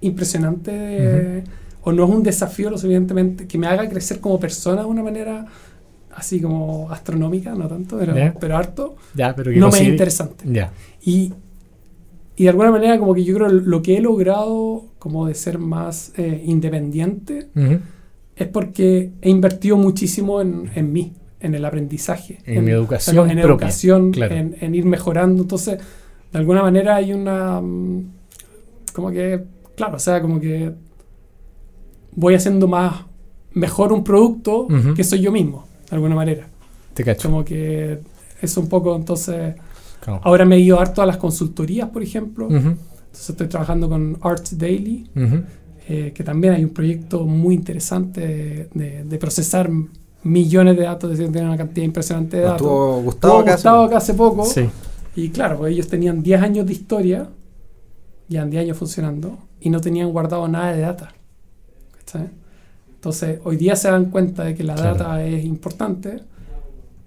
impresionante 0.00 0.70
de- 0.70 1.44
o 1.82 1.92
no 1.92 2.04
es 2.04 2.10
un 2.10 2.22
desafío 2.22 2.70
lo 2.70 2.78
suficientemente 2.78 3.46
que 3.46 3.58
me 3.58 3.66
haga 3.66 3.88
crecer 3.88 4.20
como 4.20 4.38
persona 4.38 4.82
de 4.82 4.86
una 4.88 5.02
manera 5.02 5.46
así 6.14 6.40
como 6.40 6.90
astronómica, 6.90 7.54
no 7.54 7.68
tanto, 7.68 7.96
pero, 7.98 8.14
Ya. 8.16 8.34
pero 8.38 8.56
harto, 8.56 8.96
Ya, 9.14 9.34
pero 9.34 9.52
que 9.52 9.58
no 9.58 9.70
me 9.70 9.78
es 9.80 9.88
interesante. 9.88 10.44
Ya. 10.50 10.72
Y, 11.02 11.32
y 12.36 12.42
de 12.44 12.48
alguna 12.50 12.70
manera 12.72 12.98
como 12.98 13.14
que 13.14 13.24
yo 13.24 13.34
creo 13.36 13.48
lo 13.48 13.82
que 13.82 13.96
he 13.96 14.00
logrado 14.00 14.84
como 14.98 15.26
de 15.26 15.34
ser 15.34 15.58
más 15.58 16.12
eh, 16.16 16.42
independiente 16.44 17.48
Ujú. 17.56 17.78
Es 18.38 18.46
porque 18.48 19.10
he 19.20 19.30
invertido 19.30 19.76
muchísimo 19.76 20.40
en, 20.40 20.70
en 20.74 20.92
mí, 20.92 21.12
en 21.40 21.54
el 21.54 21.64
aprendizaje. 21.64 22.38
En 22.46 22.64
mi 22.64 22.70
educación 22.70 23.16
en, 23.30 23.38
propia, 23.40 23.42
educación, 23.44 24.10
claro. 24.12 24.34
en, 24.34 24.56
en 24.60 24.74
ir 24.74 24.84
mejorando. 24.84 25.42
Entonces, 25.42 25.78
de 26.32 26.38
alguna 26.38 26.62
manera 26.62 26.96
hay 26.96 27.12
una... 27.12 27.60
mm, 27.60 28.02
Como 28.92 29.10
que, 29.10 29.42
claro, 29.76 29.96
o 29.96 29.98
sea, 29.98 30.20
como 30.22 30.38
que 30.40 30.72
voy 32.14 32.34
haciendo 32.34 32.66
más, 32.68 33.04
mejor 33.52 33.92
un 33.92 34.04
producto 34.04 34.62
Ujú. 34.62 34.94
que 34.94 35.04
soy 35.04 35.20
yo 35.20 35.32
mismo, 35.32 35.66
de 35.90 35.96
alguna 35.96 36.14
manera. 36.14 36.46
Te 36.94 37.04
cacho. 37.04 37.28
Como 37.28 37.44
que 37.44 37.98
es 38.40 38.56
un 38.56 38.68
poco, 38.68 38.94
entonces, 38.96 39.54
Claro. 40.00 40.20
ahora 40.24 40.44
me 40.44 40.56
he 40.56 40.60
ido 40.60 40.78
harto 40.80 41.02
a 41.02 41.06
las 41.06 41.16
consultorías, 41.16 41.88
por 41.90 42.02
ejemplo. 42.02 42.46
Ujú, 42.46 42.56
Entonces 42.56 43.30
estoy 43.30 43.48
trabajando 43.48 43.88
con 43.88 44.16
Arts 44.20 44.56
Daily, 44.58 45.08
ujú. 45.16 45.42
Eh, 45.88 46.12
que 46.14 46.22
también 46.22 46.52
hay 46.54 46.64
un 46.64 46.70
proyecto 46.70 47.24
muy 47.24 47.54
interesante 47.54 48.20
de, 48.20 48.68
de- 48.74 49.04
de 49.04 49.18
procesar 49.18 49.70
millones 50.22 50.76
de 50.76 50.82
datos, 50.82 51.10
es 51.12 51.18
decir, 51.18 51.32
tienen 51.32 51.48
una 51.48 51.56
cantidad 51.58 51.84
impresionante 51.86 52.36
de 52.36 52.42
datos. 52.42 52.58
Tuvo 52.58 53.40
acá. 53.40 53.52
Gustavo 53.54 53.82
acá 53.84 53.96
hace 53.96 54.14
poco, 54.14 54.44
Sí. 54.44 54.68
y 55.16 55.30
claro, 55.30 55.58
pues 55.58 55.72
ellos 55.72 55.88
tenían 55.88 56.22
10 56.22 56.42
años 56.42 56.66
de 56.66 56.72
historia, 56.72 57.28
llevan 58.28 58.50
10 58.50 58.64
años 58.64 58.76
funcionando, 58.76 59.38
y 59.60 59.70
no 59.70 59.80
tenían 59.80 60.10
guardado 60.12 60.46
nada 60.48 60.72
de 60.72 60.80
data. 60.82 61.14
¿cachai? 61.98 62.28
Entonces, 62.94 63.38
hoy 63.44 63.56
día 63.56 63.76
se 63.76 63.90
dan 63.90 64.06
cuenta 64.06 64.44
de 64.44 64.54
que 64.54 64.64
la 64.64 64.74
Claro. 64.74 64.96
data 64.98 65.24
es 65.24 65.44
importante, 65.44 66.20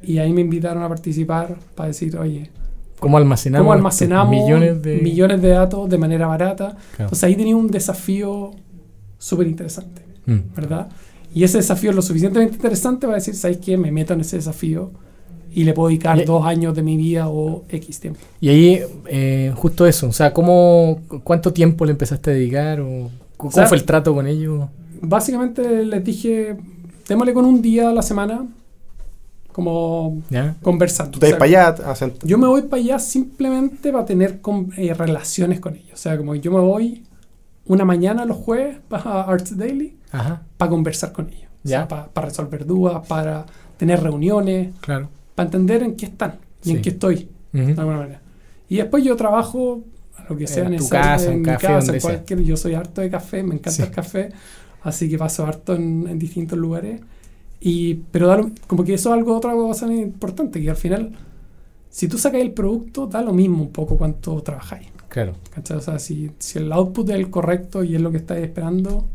y 0.02 0.17
ahí 0.17 0.34
me 0.34 0.41
invitaron 0.41 0.82
a 0.82 0.89
participar 0.89 1.58
para 1.76 1.88
decir, 1.88 2.17
oye, 2.17 2.50
¿Cómo 3.00 3.17
almacenamos, 3.17 3.63
¿cómo 3.65 3.74
almacenamos 3.74 4.30
millones 4.30 4.82
de... 4.82 4.98
millones 5.02 5.41
de 5.41 5.50
datos 5.50 5.89
de 5.89 5.98
manera 5.98 6.28
barata? 6.28 6.70
Claro. 6.70 6.80
Entonces 7.00 7.24
ahí 7.24 7.36
tenía 7.36 7.56
un 7.56 7.67
desafío 7.67 8.52
súper 9.21 9.47
interesante, 9.47 10.01
Mm. 10.25 10.55
¿verdad? 10.55 10.89
Y 11.34 11.43
ese 11.43 11.57
desafío 11.60 11.91
es 11.91 11.95
lo 11.95 12.01
suficientemente 12.01 12.55
interesante 12.55 13.05
para 13.07 13.15
decir, 13.17 13.36
¿sabes 13.36 13.57
qué? 13.57 13.77
Me 13.77 13.91
meto 13.91 14.13
en 14.13 14.21
ese 14.21 14.36
desafío 14.38 14.91
y 15.53 15.63
le 15.63 15.73
puedo 15.73 15.89
dedicar 15.89 16.17
Y- 16.19 16.25
dos 16.25 16.45
años 16.45 16.75
de 16.75 16.81
mi 16.81 16.97
vida 16.97 17.27
o 17.29 17.63
X 17.69 17.99
tiempo. 17.99 18.19
Y 18.41 18.49
ahí, 18.49 18.79
eh, 19.07 19.53
justo 19.55 19.86
eso, 19.86 20.07
o 20.10 20.13
sea, 20.13 20.34
¿cómo, 20.34 20.99
¿cuánto 21.23 21.53
tiempo 21.53 21.86
le 21.86 21.91
empezaste 21.91 22.31
a 22.31 22.34
dedicar? 22.34 22.81
O, 22.81 23.10
¿Cómo 23.38 23.49
O 23.49 23.53
sea, 23.53 23.65
fue 23.67 23.77
el 23.77 23.84
trato 23.86 24.13
con 24.13 24.27
ellos? 24.27 24.67
Básicamente 25.01 25.86
les 25.86 26.03
dije, 26.03 26.57
démosle 27.07 27.34
con 27.34 27.45
un 27.45 27.62
día 27.62 27.89
a 27.89 27.93
la 27.93 28.01
semana, 28.01 28.45
como 29.51 30.21
¿Ya? 30.29 30.55
conversando. 30.62 31.12
Tú 31.12 31.19
te 31.19 31.25
O 31.25 31.27
vas 31.27 31.29
sea, 31.31 31.39
para 31.39 31.69
allá, 31.71 31.91
hacen- 31.91 32.13
yo 32.23 32.38
me 32.38 32.47
voy 32.47 32.62
para 32.63 32.81
allá 32.81 32.99
simplemente 32.99 33.91
para 33.91 34.05
tener 34.05 34.39
con- 34.41 34.71
eh, 34.77 34.93
relaciones 34.93 35.60
con 35.60 35.75
ellos. 35.75 35.93
O 35.93 35.97
sea, 35.97 36.17
como 36.17 36.36
yo 36.36 36.51
me 36.51 36.60
voy 36.60 37.03
una 37.71 37.86
mañana 37.86 38.25
los 38.25 38.38
jueves 38.38 38.77
para 38.88 39.21
Arts 39.23 39.57
Daily 39.57 39.95
para 40.57 40.69
conversar 40.69 41.12
con 41.12 41.29
ellos. 41.29 41.49
O 41.63 41.67
sea, 41.67 41.81
Ya. 41.81 41.88
pa- 41.88 42.07
para 42.07 42.27
resolver 42.27 42.65
dudas, 42.65 43.05
para 43.07 43.45
tener 43.77 44.01
reuniones, 44.01 44.73
claro. 44.81 45.10
para 45.36 45.47
entender 45.47 45.84
en 45.84 45.95
qué 45.95 46.05
están 46.07 46.36
y 46.63 46.69
Sí. 46.69 46.71
en 46.75 46.81
qué 46.81 46.89
estoy, 46.89 47.29
Ujú. 47.53 47.65
de 47.65 47.71
alguna 47.79 47.97
manera. 47.97 48.21
Y 48.69 48.77
después 48.77 49.03
yo 49.03 49.15
trabajo 49.15 49.81
a 50.17 50.23
lo 50.29 50.36
que 50.38 50.43
En 50.43 50.47
sea 50.47 50.75
tu 50.77 50.89
casa, 50.89 51.25
en 51.27 51.31
en 51.34 51.39
mi 51.39 51.45
café, 51.45 51.67
casa, 51.67 51.93
en 51.93 52.01
sea. 52.01 52.10
cualquier, 52.12 52.43
yo 52.43 52.57
soy 52.57 52.73
harto 52.73 53.01
de 53.01 53.10
café, 53.10 53.43
me 53.43 53.55
encanta 53.55 53.71
Sí. 53.71 53.81
el 53.84 53.91
café, 53.91 54.29
así 54.84 55.10
que 55.10 55.17
paso 55.17 55.45
harto 55.45 55.73
en, 55.75 56.07
en 56.07 56.19
distintos 56.19 56.57
lugares. 56.60 57.01
Y, 57.60 57.95
pero 58.12 58.27
da 58.27 58.38
lo- 58.38 58.51
como 58.67 58.84
que 58.84 58.93
eso 58.95 59.10
es 59.10 59.13
algo, 59.17 59.36
otra 59.36 59.53
cosa 59.53 59.91
importante, 59.93 60.60
que 60.62 60.69
al 60.69 60.75
final, 60.75 61.12
si 61.89 62.07
tú 62.07 62.17
sacas 62.17 62.41
el 62.41 62.51
producto, 62.51 63.05
da 63.07 63.21
lo 63.21 63.34
mismo 63.34 63.62
un 63.63 63.71
poco 63.71 63.97
cuánto 63.97 64.41
trabajáis. 64.41 64.88
Claro. 65.12 65.34
¿cachai? 65.54 65.78
O 65.78 65.82
sea, 65.82 66.00
si, 66.00 66.32
si 66.39 66.58
el 66.60 66.71
output 66.71 67.10
es 67.10 67.15
el 67.15 67.30
correcto 67.30 67.84
y 67.84 67.95
es 67.95 68.02
lo 68.02 68.12
que 68.12 68.17
estáis 68.17 68.43
esperando, 68.45 69.06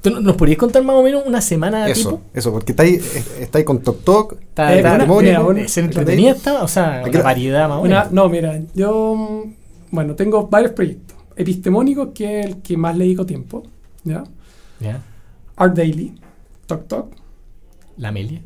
¿Tú 0.00 0.08
no- 0.10 0.20
¿Nos 0.20 0.36
podrías 0.36 0.58
contar 0.58 0.82
más 0.82 0.96
o 0.96 1.02
menos 1.02 1.22
una 1.26 1.40
semana 1.42 1.86
Eso, 1.88 2.10
tipo? 2.12 2.22
eso, 2.32 2.50
porque 2.50 2.72
estáis 2.72 3.14
está 3.38 3.62
con 3.64 3.80
Tok 3.82 4.02
Tok. 4.04 4.32
Está, 4.40 4.72
Eh, 4.74 4.78
está- 4.78 5.06
mira, 5.06 5.44
¿Es 5.62 5.76
entretenida 5.76 6.30
esta? 6.30 6.62
O 6.62 6.68
sea, 6.68 7.02
una 7.06 7.22
variedad 7.22 7.68
más 7.68 7.78
o 7.80 7.82
menos. 7.82 8.10
no, 8.12 8.28
mira, 8.30 8.58
yo 8.74 9.44
bueno, 9.90 10.14
tengo 10.14 10.46
varios 10.48 10.72
proyectos. 10.72 11.16
Epistemónico, 11.36 12.14
que 12.14 12.40
es 12.40 12.46
el 12.46 12.56
que 12.62 12.76
más 12.78 12.96
le 12.96 13.04
dedico 13.04 13.26
tiempo, 13.26 13.64
¿ya? 14.04 14.24
Ya. 14.80 15.02
Art 15.56 15.76
Daily, 15.76 16.14
Tok 16.66 16.88
Tok, 16.88 17.12
La 17.98 18.08
Amelia. 18.08 18.42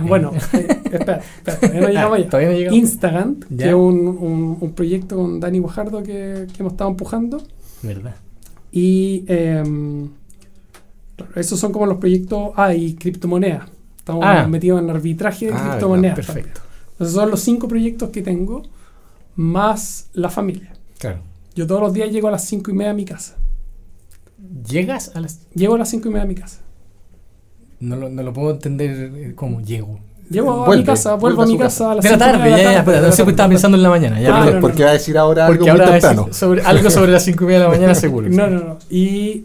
No. 0.00 0.06
bueno, 0.08 0.32
eh, 0.52 0.66
espera, 0.92 1.18
espera, 1.18 1.58
todavía 1.60 1.80
no 1.80 1.88
llegamos 1.92 2.18
Ah. 2.20 2.28
Todavía 2.30 2.48
no 2.50 2.56
llegamos. 2.56 2.78
Instagant, 2.78 3.44
Ya. 3.50 3.56
que 3.56 3.68
es 3.68 3.74
un, 3.74 3.98
un- 4.08 4.56
un 4.60 4.72
proyecto 4.72 5.16
con 5.16 5.38
Dani 5.40 5.58
Guajardo 5.60 6.02
que, 6.02 6.46
que 6.52 6.56
hemos 6.60 6.72
estado 6.72 6.90
empujando. 6.90 7.42
¿Verdad? 7.82 8.16
Y 8.72 9.24
em, 9.28 10.08
esos 11.36 11.58
son 11.60 11.72
como 11.72 11.86
los 11.86 11.98
proyectos. 11.98 12.50
Ah, 12.56 12.74
y 12.74 12.94
criptomonedas. 12.94 13.68
Estamos 13.98 14.24
Ah. 14.26 14.46
metidos 14.48 14.80
en 14.82 14.90
arbitraje 14.90 15.46
de 15.46 15.52
Ah, 15.52 15.68
criptomonedas. 15.70 16.16
Perfecto. 16.16 16.60
Entonces 16.92 17.14
son 17.14 17.30
los 17.30 17.40
cinco 17.40 17.68
proyectos 17.68 18.10
que 18.10 18.22
tengo, 18.22 18.62
más 19.36 20.08
la 20.14 20.28
familia. 20.28 20.72
Claro. 20.98 21.20
Yo 21.54 21.66
todos 21.66 21.80
los 21.80 21.92
días 21.92 22.10
llego 22.10 22.26
a 22.28 22.32
las 22.32 22.44
cinco 22.44 22.70
y 22.72 22.74
media 22.74 22.90
a 22.90 22.94
mi 22.94 23.04
casa. 23.04 23.36
¿Llegas 24.68 25.12
a 25.14 25.20
las.? 25.20 25.40
Llego 25.54 25.74
a 25.74 25.78
las 25.78 25.88
cinco 25.90 26.08
y 26.08 26.10
media 26.12 26.24
a 26.24 26.26
mi 26.26 26.34
casa. 26.34 26.60
No 27.80 27.96
lo, 27.96 28.08
no 28.08 28.22
lo 28.22 28.32
puedo 28.32 28.50
entender 28.52 29.10
eh, 29.14 29.32
cómo 29.34 29.60
llego. 29.60 29.98
Llego 30.30 30.52
a 30.52 30.60
mi 30.60 30.66
Vuelve, 30.66 30.84
casa, 30.84 31.14
vuelvo 31.14 31.36
vuelve 31.38 31.52
a 31.52 31.54
mi 31.54 31.58
casa 31.58 31.92
a 31.92 31.94
las 31.94 32.04
De 32.04 32.10
la 32.10 32.18
tarde, 32.18 32.50
ya, 32.50 32.56
de 32.56 32.64
la 32.64 32.72
ya, 32.72 32.78
espera, 32.80 33.00
no 33.00 33.12
sé 33.12 33.24
qué 33.24 33.30
estaba 33.30 33.36
tarde. 33.36 33.48
pensando 33.54 33.76
en 33.78 33.82
la 33.82 33.88
mañana. 33.88 34.20
Ya, 34.20 34.28
Ah, 34.36 34.44
perdón. 34.44 34.54
no, 34.56 34.60
porque 34.60 34.84
va 34.84 34.90
a 34.90 34.92
decir 34.92 35.16
ahora 35.16 35.46
algo 35.46 35.56
Porque 35.58 35.70
muy 35.72 35.80
ahora 35.80 35.92
temprano. 35.92 36.28
sobre, 36.32 36.60
algo 36.62 36.90
sobre 36.90 37.12
las 37.12 37.22
5 37.24 37.44
y 37.44 37.46
media 37.46 37.58
de 37.60 37.64
la 37.64 37.70
mañana 37.70 37.94
seguro. 37.94 38.28
No, 38.28 38.46
no, 38.48 38.58
no. 38.62 38.78
Y, 38.90 39.44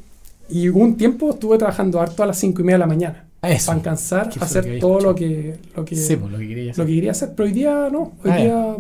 y 0.50 0.68
un 0.68 0.98
tiempo 0.98 1.30
estuve 1.30 1.58
trabajando 1.58 2.02
harto 2.02 2.22
a 2.22 2.26
las 2.26 2.38
cinco 2.38 2.62
y 2.62 2.66
media 2.66 2.76
de 2.76 2.80
la 2.80 2.88
mañana. 2.88 3.26
Ah, 3.42 3.52
Eso. 3.52 3.68
Para 3.68 3.78
alcanzar 3.78 4.30
a 4.30 4.36
lo 4.36 4.44
hacer 4.44 4.64
que 4.66 4.78
todo 4.80 5.00
lo 5.00 5.16
que, 5.16 5.56
lo 5.76 5.86
que, 5.86 5.96
Sí, 5.96 6.16
pues 6.18 6.32
lo 6.32 6.38
que 6.38 6.48
quería 6.50 6.66
lo 6.66 6.72
hacer. 6.72 6.86
que 6.86 6.94
quería 6.96 7.12
hacer. 7.12 7.30
Pero 7.36 7.48
hoy 7.48 7.54
día 7.54 7.90
no. 7.92 8.00
Hoy 8.24 8.32
Ah, 8.32 8.38
día, 8.38 8.76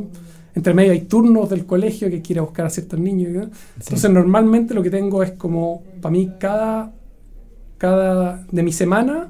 entre 0.55 0.73
medio 0.73 0.91
hay 0.91 1.01
turnos 1.01 1.49
del 1.49 1.65
colegio 1.65 2.09
que 2.09 2.21
quiere 2.21 2.41
buscar 2.41 2.65
a 2.65 2.69
ciertos 2.69 2.99
niños. 2.99 3.31
¿no? 3.31 3.43
Sí. 3.45 3.49
Entonces, 3.79 4.11
normalmente 4.11 4.73
lo 4.73 4.83
que 4.83 4.89
tengo 4.89 5.23
es 5.23 5.31
como, 5.31 5.83
para 6.01 6.11
mí, 6.11 6.31
cada, 6.37 6.91
cada 7.77 8.43
de 8.51 8.63
mi 8.63 8.71
semana, 8.71 9.29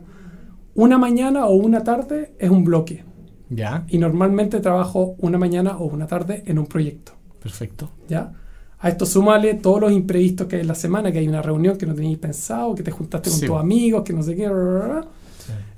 una 0.75 0.97
mañana 0.97 1.45
o 1.47 1.53
una 1.55 1.83
tarde 1.83 2.33
es 2.39 2.49
un 2.49 2.63
bloque. 2.63 3.03
Ya, 3.49 3.85
Y 3.89 3.97
normalmente 3.99 4.59
trabajo 4.59 5.15
una 5.19 5.37
mañana 5.37 5.77
o 5.77 5.85
una 5.85 6.07
tarde 6.07 6.43
en 6.47 6.57
un 6.57 6.65
proyecto. 6.65 7.11
perfecto. 7.39 7.89
¿ya? 8.09 8.31
A 8.79 8.89
esto 8.89 9.05
súmale 9.05 9.53
todos 9.55 9.79
los 9.81 9.91
imprevistos 9.91 10.47
que 10.47 10.55
hay 10.55 10.61
en 10.61 10.67
la 10.67 10.75
semana, 10.75 11.11
que 11.11 11.19
hay 11.19 11.27
una 11.27 11.41
reunión 11.41 11.77
que 11.77 11.85
no 11.85 11.93
tenías 11.93 12.19
pensado, 12.19 12.73
que 12.73 12.83
te 12.83 12.91
juntaste 12.91 13.29
con 13.29 13.39
Sí. 13.39 13.45
tus 13.45 13.57
amigos, 13.57 14.03
que 14.03 14.13
no 14.13 14.23
sé 14.23 14.35
qué. 14.35 14.47
bla, 14.49 14.57
bla, 14.63 14.85
bla. 14.87 15.07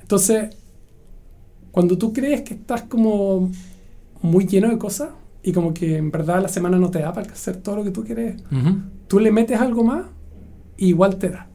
Entonces, 0.01 0.55
cuando 1.71 1.97
tú 1.97 2.13
crees 2.13 2.41
que 2.41 2.53
estás 2.53 2.83
como 2.83 3.49
muy 4.21 4.45
lleno 4.47 4.69
de 4.69 4.77
cosas 4.77 5.09
y 5.43 5.51
como 5.51 5.73
que 5.73 5.97
en 5.97 6.09
verdad 6.11 6.41
la 6.41 6.47
semana 6.47 6.77
no 6.77 6.89
te 6.89 6.99
da 6.99 7.11
para 7.13 7.31
hacer 7.31 7.57
todo 7.57 7.75
lo 7.77 7.83
que 7.83 7.91
tú 7.91 8.03
quieres, 8.03 8.41
tú 9.07 9.19
le 9.19 9.31
metes 9.31 9.59
algo 9.59 9.83
más 9.83 10.05
y 10.77 10.87
igual 10.89 11.17
te 11.17 11.29
da. 11.29 11.47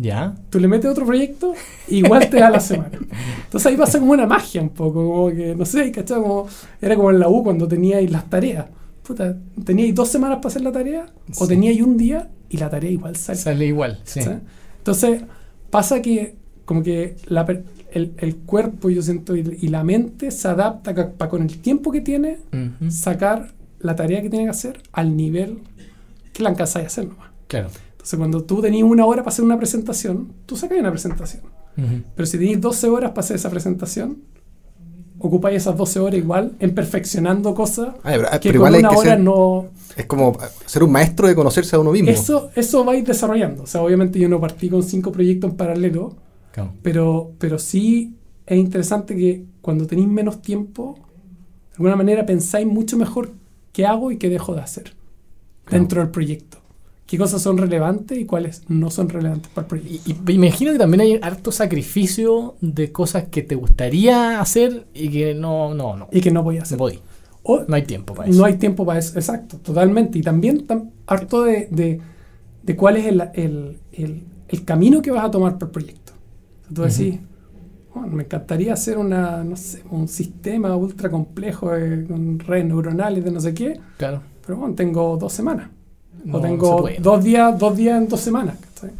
Ya. 0.00 0.34
Tú 0.50 0.60
le 0.60 0.68
metes 0.68 0.88
otro 0.90 1.04
proyecto 1.04 1.54
igual 1.88 2.30
te 2.30 2.38
da 2.38 2.50
la 2.50 2.60
semana. 2.60 2.90
Entonces 3.44 3.66
ahí 3.66 3.76
pasa 3.76 3.98
como 3.98 4.12
una 4.12 4.26
magia 4.26 4.62
un 4.62 4.68
poco, 4.68 5.04
como 5.04 5.28
que, 5.30 5.54
no 5.56 5.64
sé, 5.64 5.90
¿cachai? 5.90 6.20
Como, 6.22 6.46
era 6.80 6.94
como 6.94 7.10
en 7.10 7.18
la 7.18 7.28
U 7.28 7.42
cuando 7.42 7.66
teníais 7.66 8.10
las 8.10 8.30
tareas. 8.30 8.66
Puta, 9.02 9.36
teníais 9.64 9.94
dos 9.94 10.08
semanas 10.08 10.36
para 10.38 10.48
hacer 10.48 10.62
la 10.62 10.70
tarea 10.72 11.06
o 11.38 11.44
Sí. 11.44 11.48
teníais 11.48 11.80
un 11.82 11.96
día 11.96 12.28
y 12.48 12.58
la 12.58 12.70
tarea 12.70 12.90
igual 12.90 13.16
sale. 13.16 13.38
Sale 13.38 13.66
igual, 13.66 14.00
sí. 14.04 14.20
¿cachai? 14.20 14.38
Entonces 14.78 15.22
pasa 15.70 16.00
que 16.00 16.36
como 16.64 16.82
que 16.82 17.16
la 17.26 17.44
el, 17.90 18.12
el 18.18 18.36
cuerpo, 18.36 18.90
yo 18.90 19.00
siento, 19.02 19.34
y, 19.34 19.58
y 19.62 19.68
la 19.68 19.82
mente 19.82 20.30
se 20.30 20.46
adapta 20.46 20.94
para 21.16 21.30
con 21.30 21.42
el 21.42 21.58
tiempo 21.58 21.90
que 21.90 22.02
tiene 22.02 22.38
Ujú. 22.52 22.90
sacar 22.90 23.52
la 23.80 23.96
tarea 23.96 24.20
que 24.22 24.28
tiene 24.28 24.44
que 24.44 24.50
hacer 24.50 24.82
al 24.92 25.16
nivel 25.16 25.58
que 26.34 26.42
la 26.42 26.50
alcanzáis 26.50 26.84
a 26.84 26.86
hacer 26.88 27.08
nomás. 27.08 27.30
Claro. 27.46 27.68
Entonces 28.08 28.20
cuando 28.20 28.42
tú 28.44 28.62
tenías 28.62 28.88
una 28.88 29.04
hora 29.04 29.22
para 29.22 29.28
hacer 29.34 29.44
una 29.44 29.58
presentación, 29.58 30.32
tú 30.46 30.56
sacas 30.56 30.78
una 30.78 30.90
presentación. 30.90 31.42
Ujú. 31.76 32.02
Pero 32.16 32.24
si 32.26 32.38
tenéis 32.38 32.58
12 32.58 32.88
horas 32.88 33.10
para 33.10 33.20
hacer 33.20 33.36
esa 33.36 33.50
presentación, 33.50 34.22
ocupáis 35.18 35.58
esas 35.58 35.76
12 35.76 36.00
horas 36.00 36.18
igual 36.18 36.52
en 36.58 36.74
perfeccionando 36.74 37.54
cosas 37.54 37.88
Ah, 38.02 38.12
pero, 38.14 38.22
que 38.22 38.28
pero 38.30 38.40
con 38.40 38.54
igual 38.54 38.74
hay 38.76 38.80
una 38.80 38.88
que 38.88 38.96
hora 38.96 39.10
ser, 39.10 39.20
no... 39.20 39.66
es 39.94 40.06
como 40.06 40.38
ser 40.64 40.84
un 40.84 40.92
maestro 40.92 41.28
de 41.28 41.34
conocerse 41.34 41.76
a 41.76 41.80
uno 41.80 41.92
mismo. 41.92 42.08
Eso, 42.08 42.48
eso 42.56 42.82
vais 42.82 43.04
desarrollando. 43.04 43.64
O 43.64 43.66
sea, 43.66 43.82
obviamente 43.82 44.18
yo 44.18 44.26
no 44.30 44.40
partí 44.40 44.70
con 44.70 44.82
cinco 44.82 45.12
proyectos 45.12 45.50
en 45.50 45.56
paralelo, 45.58 46.16
Claro. 46.52 46.72
pero, 46.82 47.32
pero 47.38 47.58
sí 47.58 48.14
es 48.46 48.56
interesante 48.56 49.14
que 49.14 49.44
cuando 49.60 49.86
tenéis 49.86 50.08
menos 50.08 50.40
tiempo, 50.40 50.94
de 51.68 51.74
alguna 51.74 51.94
manera 51.96 52.24
pensáis 52.24 52.66
mucho 52.66 52.96
mejor 52.96 53.32
qué 53.72 53.84
hago 53.84 54.10
y 54.12 54.16
qué 54.16 54.30
dejo 54.30 54.54
de 54.54 54.62
hacer 54.62 54.94
Claro. 55.66 55.78
dentro 55.82 56.00
del 56.00 56.10
proyecto. 56.10 56.57
Qué 57.08 57.16
cosas 57.16 57.40
son 57.40 57.56
relevantes 57.56 58.18
y 58.18 58.26
cuáles 58.26 58.62
no 58.68 58.90
son 58.90 59.08
relevantes 59.08 59.50
para 59.54 59.64
el 59.64 59.68
proyecto. 59.68 60.10
Y, 60.28 60.32
imagino 60.32 60.72
que 60.72 60.78
también 60.78 61.00
hay 61.00 61.18
harto 61.22 61.50
sacrificio 61.50 62.56
de 62.60 62.92
cosas 62.92 63.24
que 63.30 63.42
te 63.42 63.54
gustaría 63.54 64.40
hacer 64.42 64.86
y 64.92 65.08
que 65.08 65.34
no, 65.34 65.72
no, 65.74 65.96
no. 65.96 66.08
Y 66.12 66.20
que 66.20 66.30
no 66.30 66.42
voy 66.42 66.56
a 66.56 66.58
No 66.58 66.62
hacer. 66.64 66.76
podí. 66.76 66.98
O- 67.44 67.64
No 67.66 67.74
hay 67.76 67.84
tiempo 67.84 68.12
para 68.12 68.28
eso. 68.28 68.38
No 68.38 68.44
hay 68.44 68.56
tiempo 68.58 68.84
para 68.84 68.98
eso, 68.98 69.18
exacto, 69.18 69.56
totalmente. 69.56 70.18
Y 70.18 70.22
también 70.22 70.66
tam- 70.66 70.90
harto 71.06 71.44
de, 71.44 71.68
de, 71.70 71.98
de 72.62 72.76
cuál 72.76 72.98
es 72.98 73.06
el, 73.06 73.22
el- 73.32 73.78
el- 73.92 74.22
el 74.48 74.64
camino 74.66 75.00
que 75.00 75.10
vas 75.10 75.24
a 75.24 75.30
tomar 75.30 75.54
para 75.54 75.66
el 75.66 75.72
proyecto. 75.72 76.12
Tú 76.74 76.82
decís, 76.82 77.20
"Bueno, 77.94 78.08
me 78.14 78.24
encantaría 78.24 78.74
hacer 78.74 78.98
una, 78.98 79.42
no 79.44 79.56
sé, 79.56 79.82
un 79.90 80.08
sistema 80.08 80.76
ultra 80.76 81.08
complejo 81.10 81.70
de- 81.70 82.04
con 82.06 82.38
redes 82.38 82.66
neuronales 82.66 83.24
de 83.24 83.30
no 83.30 83.40
sé 83.40 83.54
qué, 83.54 83.80
Claro. 83.96 84.20
pero 84.44 84.58
bueno, 84.58 84.74
tengo 84.74 85.16
dos 85.16 85.32
semanas. 85.32 85.70
No, 86.24 86.38
o 86.38 86.40
tengo 86.40 86.88
dos 87.00 87.24
días, 87.24 87.58
dos 87.58 87.76
días 87.76 88.00
en 88.02 88.08
dos 88.08 88.20
semanas. 88.20 88.56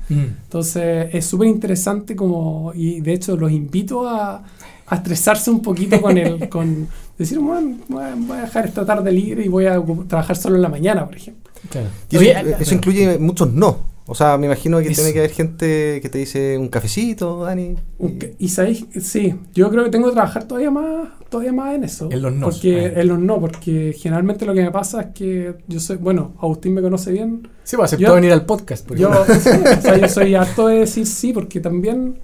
Mm. 0.09 0.15
Entonces 0.45 1.09
es 1.15 1.25
súper 1.25 1.49
interesante 1.49 2.17
como, 2.17 2.73
y 2.75 3.01
de 3.01 3.13
hecho 3.13 3.37
los 3.37 3.51
invito 3.53 4.09
a, 4.09 4.43
a 4.87 4.95
estresarse 4.97 5.51
un 5.51 5.61
poquito 5.61 6.01
con 6.01 6.17
el, 6.19 6.49
con 6.51 6.89
decir, 7.17 7.39
bueno, 7.39 7.77
voy 7.89 8.03
a, 8.05 8.15
voy 8.17 8.39
a 8.39 8.41
dejar 8.43 8.67
esta 8.67 8.85
tarde 8.85 9.13
libre 9.13 9.45
y 9.45 9.49
voy 9.49 9.67
a 9.67 9.81
trabajar 10.09 10.37
solo 10.37 10.57
en 10.57 10.63
la 10.63 10.69
mañana, 10.69 11.05
por 11.07 11.17
ejemplo. 11.17 11.51
Claro. 11.71 11.89
Y 12.11 12.17
eso, 12.17 12.21
Oye, 12.25 12.31
eso 12.41 12.49
bueno, 12.57 12.73
incluye 12.75 13.19
muchos 13.19 13.53
no. 13.53 13.77
O 14.11 14.15
sea, 14.15 14.39
me 14.39 14.47
imagino 14.47 14.79
que 14.79 14.89
Eso. 14.89 15.03
tiene 15.03 15.13
que 15.13 15.19
haber 15.19 15.33
gente 15.33 16.01
que 16.01 16.09
te 16.09 16.17
dice 16.17 16.57
un 16.57 16.69
cafecito, 16.69 17.45
Dani. 17.45 17.75
Y- 18.01 18.47
Y 18.47 18.49
sabéis, 18.49 18.87
sí, 19.03 19.35
yo 19.55 19.69
creo 19.71 19.85
que 19.85 19.91
tengo 19.91 20.07
que 20.09 20.15
trabajar 20.15 20.45
todavía 20.45 20.71
más, 20.71 21.09
todavía 21.29 21.53
más 21.53 21.75
en 21.75 21.85
eso. 21.85 22.09
En 22.11 22.23
los 22.23 22.33
nos, 22.33 22.55
Porque, 22.55 22.87
en 22.87 23.09
los 23.09 23.19
no, 23.19 23.41
porque 23.41 23.95
generalmente 23.99 24.47
lo 24.47 24.55
que 24.55 24.63
me 24.63 24.71
pasa 24.71 25.01
es 25.03 25.07
que 25.15 25.55
yo 25.67 25.79
soy, 25.81 25.97
bueno, 25.97 26.33
Agustín 26.41 26.75
me 26.75 26.83
conoce 26.83 27.13
bien. 27.13 27.49
Sí, 27.65 27.77
pues 27.77 27.87
aceptó 27.93 28.07
Yo- 28.09 28.15
venir 28.15 28.33
al 28.33 28.45
podcast. 28.47 28.87
por 28.87 28.97
Yo, 28.97 29.11
ejemplo. 29.13 29.35
sí, 29.41 29.51
o 29.79 29.83
sea, 29.83 29.97
yo 29.99 30.09
soy 30.09 30.35
harto 30.35 30.69
de 30.69 30.81
decir 30.81 31.07
sí, 31.07 31.33
porque 31.33 31.61
también 31.61 32.19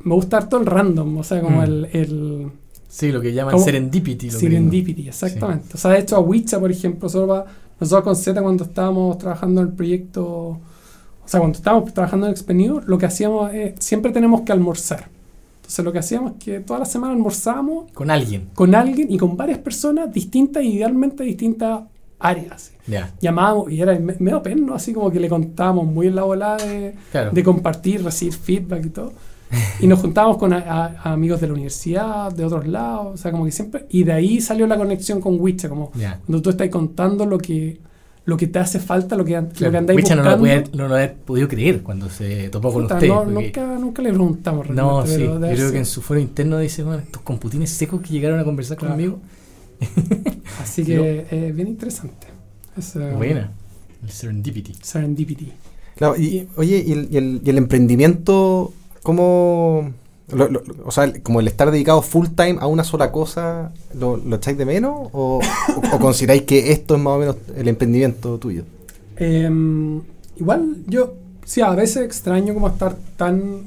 me 0.00 0.14
gusta 0.14 0.38
harto 0.38 0.58
el 0.58 0.66
random, 0.66 1.18
o 1.18 1.22
sea, 1.24 1.40
como 1.40 1.60
Mm. 1.60 1.64
el, 1.64 1.88
el 1.92 2.46
Sí, 2.88 3.12
lo 3.12 3.20
que 3.20 3.32
llaman 3.34 3.52
¿Cómo? 3.52 3.64
serendipity. 3.64 4.30
lo 4.30 4.38
serendipity, 4.38 5.08
exactamente. 5.08 5.68
O 5.74 5.76
sea, 5.76 5.90
de 5.92 5.98
hecho, 6.00 6.16
a 6.16 6.20
Wicha, 6.20 6.58
por 6.58 6.70
ejemplo, 6.70 7.02
nosotros, 7.06 7.30
va- 7.30 7.46
nosotros 7.78 8.02
con 8.04 8.16
Z, 8.16 8.40
cuando 8.42 8.64
estábamos 8.64 9.18
trabajando 9.18 9.60
en 9.60 9.68
el 9.68 9.72
proyecto, 9.74 10.24
o 10.24 10.60
sea, 11.26 11.38
cuando 11.40 11.58
estábamos 11.58 11.92
trabajando 11.92 12.26
en 12.26 12.32
Expenido, 12.32 12.80
lo 12.86 12.96
que 12.96 13.04
hacíamos 13.06 13.52
es, 13.52 13.74
siempre 13.78 14.10
tenemos 14.10 14.40
que 14.40 14.52
almorzar. 14.52 15.08
Entonces, 15.68 15.84
lo 15.84 15.92
que 15.92 15.98
hacíamos 15.98 16.32
es 16.32 16.44
que 16.44 16.60
toda 16.60 16.78
la 16.80 16.86
semana 16.86 17.12
almorzábamos. 17.12 17.92
Con 17.92 18.10
alguien. 18.10 18.48
con 18.54 18.74
alguien 18.74 19.12
y 19.12 19.18
con 19.18 19.36
varias 19.36 19.58
personas 19.58 20.10
distintas, 20.10 20.64
idealmente 20.64 21.24
distintas 21.24 21.82
áreas. 22.18 22.72
Ya. 22.86 23.12
Llamábamos 23.20 23.70
y 23.70 23.80
era 23.82 23.96
me- 23.98 24.16
medio 24.18 24.42
pena, 24.42 24.74
así 24.74 24.94
como 24.94 25.10
que 25.10 25.20
le 25.20 25.28
contábamos 25.28 25.84
muy 25.86 26.06
en 26.06 26.14
la 26.16 26.22
volada 26.22 26.56
de, 26.56 26.94
Claro. 27.12 27.30
de 27.32 27.44
compartir, 27.44 28.02
recibir 28.02 28.32
feedback 28.32 28.86
y 28.86 28.88
todo. 28.90 29.12
Y 29.80 29.86
nos 29.86 30.00
juntábamos 30.00 30.38
con 30.38 30.52
a- 30.54 30.56
a- 30.58 30.86
a 31.04 31.12
amigos 31.12 31.40
de 31.42 31.46
la 31.48 31.52
universidad, 31.52 32.32
de 32.32 32.44
otros 32.46 32.66
lados, 32.66 33.08
o 33.14 33.16
sea, 33.18 33.30
como 33.30 33.44
que 33.44 33.52
siempre. 33.52 33.84
Y 33.90 34.04
de 34.04 34.12
ahí 34.12 34.40
salió 34.40 34.66
la 34.66 34.76
conexión 34.78 35.20
con 35.20 35.38
Wicha, 35.38 35.68
como 35.68 35.92
Ya. 35.94 36.18
cuando 36.26 36.40
tú 36.42 36.48
estás 36.50 36.68
contando 36.70 37.24
lo 37.26 37.36
que, 37.38 37.78
lo 38.28 38.36
que 38.36 38.46
te 38.46 38.58
hace 38.58 38.78
falta, 38.78 39.16
lo 39.16 39.24
que, 39.24 39.36
an- 39.36 39.44
lo 39.46 39.50
que 39.52 39.56
Claro. 39.58 39.78
andáis 39.78 39.96
Wicha 39.96 40.14
no 40.14 40.22
buscando. 40.22 40.46
lo, 40.46 40.62
puede- 40.64 40.76
no 40.76 40.88
lo 40.88 40.96
ha 40.96 41.08
podido 41.24 41.48
creer 41.48 41.82
cuando 41.82 42.10
se 42.10 42.50
topó 42.50 42.70
con 42.72 42.82
Puta, 42.82 42.94
usted. 42.96 43.08
no, 43.08 43.24
porque- 43.24 43.32
nunca, 43.32 43.78
nunca 43.78 44.02
le 44.02 44.10
preguntamos 44.10 44.68
No, 44.68 45.02
realmente, 45.02 45.16
sí. 45.16 45.22
Yo 45.24 45.38
creo 45.40 45.56
ser. 45.56 45.72
que 45.72 45.78
en 45.78 45.86
su 45.86 46.02
foro 46.02 46.20
interno 46.20 46.58
dice, 46.58 46.82
bueno, 46.82 47.00
estos 47.02 47.22
computines 47.22 47.70
secos 47.70 48.02
que 48.02 48.10
llegaron 48.10 48.38
a 48.38 48.44
conversar 48.44 48.76
Claro. 48.76 48.94
conmigo. 48.94 49.18
Así 50.62 50.84
que 50.84 51.26
es 51.30 51.54
bien 51.56 51.68
interesante. 51.68 52.26
Es, 52.76 52.94
eh, 52.96 53.12
Buena. 53.16 53.50
El 54.02 54.10
serendipity. 54.10 54.74
Serendipity. 54.82 55.52
Claro, 55.96 56.16
y, 56.16 56.46
oye, 56.56 56.84
¿y 56.86 56.92
el, 56.92 57.08
y 57.10 57.16
el- 57.16 57.40
y 57.44 57.50
el 57.50 57.58
emprendimiento, 57.58 58.72
cómo... 59.02 59.90
lo- 60.32 60.48
lo- 60.48 60.62
o 60.84 60.90
sea, 60.90 61.12
como 61.22 61.40
el 61.40 61.48
estar 61.48 61.70
dedicado 61.70 62.02
full 62.02 62.26
time 62.36 62.56
a 62.60 62.66
una 62.66 62.84
sola 62.84 63.10
cosa, 63.12 63.72
¿lo, 63.94 64.16
lo 64.16 64.36
echáis 64.36 64.58
de 64.58 64.64
menos? 64.66 65.08
¿O, 65.12 65.40
o- 65.40 65.96
o 65.96 65.98
consideráis 65.98 66.42
que 66.42 66.72
esto 66.72 66.96
es 66.96 67.00
más 67.00 67.14
o 67.14 67.18
menos 67.18 67.36
el 67.56 67.68
emprendimiento 67.68 68.38
tuyo? 68.38 68.64
Em, 69.16 70.02
igual 70.36 70.76
yo, 70.86 71.14
sí, 71.44 71.60
a 71.60 71.70
veces 71.74 72.04
extraño 72.04 72.54
como 72.54 72.68
estar 72.68 72.96
tan, 73.16 73.64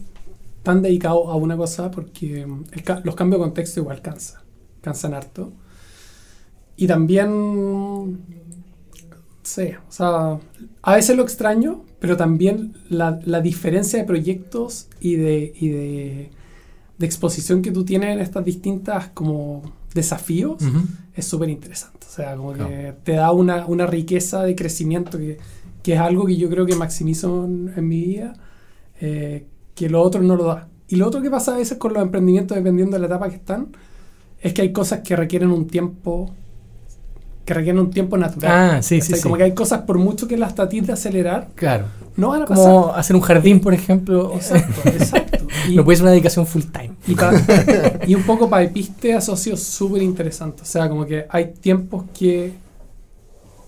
tan 0.63 0.81
dedicado 0.81 1.29
a 1.29 1.35
una 1.35 1.57
cosa 1.57 1.91
porque 1.91 2.41
em, 2.41 2.63
el 2.71 2.83
los 3.03 3.15
cambios 3.15 3.39
de 3.39 3.45
contexto 3.45 3.79
igual 3.81 4.01
cansan, 4.01 4.41
cansan 4.81 5.13
harto. 5.13 5.51
Y 6.75 6.87
también, 6.87 8.19
sí, 9.43 9.71
o 9.87 9.91
sea, 9.91 10.39
a 10.81 10.95
veces 10.95 11.15
lo 11.15 11.23
extraño, 11.23 11.83
pero 11.99 12.17
también 12.17 12.73
la, 12.89 13.19
la 13.25 13.41
diferencia 13.41 13.99
de 13.99 14.05
proyectos 14.05 14.87
y 14.99 15.15
de, 15.15 15.53
y 15.55 15.69
de, 15.69 16.31
de 17.01 17.05
exposición 17.07 17.61
que 17.61 17.71
tú 17.71 17.83
tienes 17.83 18.13
en 18.15 18.19
estas 18.21 18.45
distintas 18.45 19.09
como 19.13 19.61
desafíos 19.93 20.55
es 21.13 21.25
súper 21.25 21.49
interesante. 21.49 21.99
O 22.07 22.13
sea, 22.13 22.35
como 22.37 22.53
Claro. 22.53 22.69
que 22.69 22.93
te 23.03 23.11
da 23.13 23.31
una, 23.31 23.65
una 23.65 23.85
riqueza 23.87 24.43
de 24.43 24.55
crecimiento 24.55 25.17
que, 25.17 25.37
que 25.83 25.93
es 25.95 25.99
algo 25.99 26.25
que 26.25 26.37
yo 26.37 26.49
creo 26.49 26.65
que 26.65 26.75
maximizo 26.75 27.43
en, 27.45 27.73
en 27.75 27.87
mi 27.87 28.01
vida, 28.01 28.33
eh, 29.01 29.45
que 29.75 29.89
lo 29.89 30.01
otro 30.01 30.21
no 30.21 30.35
lo 30.37 30.45
da. 30.45 30.67
Y 30.87 30.95
lo 30.97 31.07
otro 31.07 31.21
que 31.21 31.29
pasa 31.29 31.53
a 31.53 31.57
veces 31.57 31.77
con 31.77 31.93
los 31.93 32.01
emprendimientos, 32.03 32.55
dependiendo 32.55 32.95
de 32.95 32.99
la 33.01 33.07
etapa 33.07 33.29
que 33.29 33.35
están, 33.37 33.67
es 34.41 34.53
que 34.53 34.61
hay 34.61 34.71
cosas 34.71 34.99
que 34.99 35.15
requieren 35.15 35.51
un 35.51 35.67
tiempo 35.67 36.31
que 37.45 37.55
requieren 37.55 37.79
un 37.81 37.89
tiempo 37.89 38.17
natural. 38.17 38.51
Ah, 38.77 38.81
sí, 38.83 39.01
sí. 39.01 39.19
Como 39.21 39.35
que 39.35 39.43
hay 39.43 39.53
cosas, 39.55 39.81
por 39.81 39.97
mucho 39.97 40.27
que 40.27 40.37
las 40.37 40.53
trates 40.53 40.85
de 40.85 40.93
acelerar, 40.93 41.49
Claro. 41.55 41.85
no 42.15 42.29
van 42.29 42.43
a 42.43 42.45
pasar. 42.45 42.63
Como 42.65 42.93
hacer 42.93 43.15
un 43.15 43.21
jardín, 43.23 43.59
por 43.59 43.73
ejemplo. 43.73 44.31
Exacto, 44.35 44.81
exacto. 44.89 45.37
Y- 45.69 45.75
No 45.75 45.83
puede 45.83 45.97
ser 45.97 46.03
una 46.03 46.11
dedicación 46.11 46.45
full 46.47 46.63
time. 46.71 46.91
y, 47.07 47.15
pa- 47.15 47.33
y 48.07 48.15
un 48.15 48.23
poco 48.23 48.49
para 48.49 48.63
Episte 48.63 49.13
asocio 49.13 49.55
súper 49.57 50.01
interesante. 50.01 50.61
O 50.63 50.65
sea, 50.65 50.87
como 50.89 51.05
que 51.05 51.25
hay 51.29 51.53
tiempos 51.59 52.05
que 52.17 52.53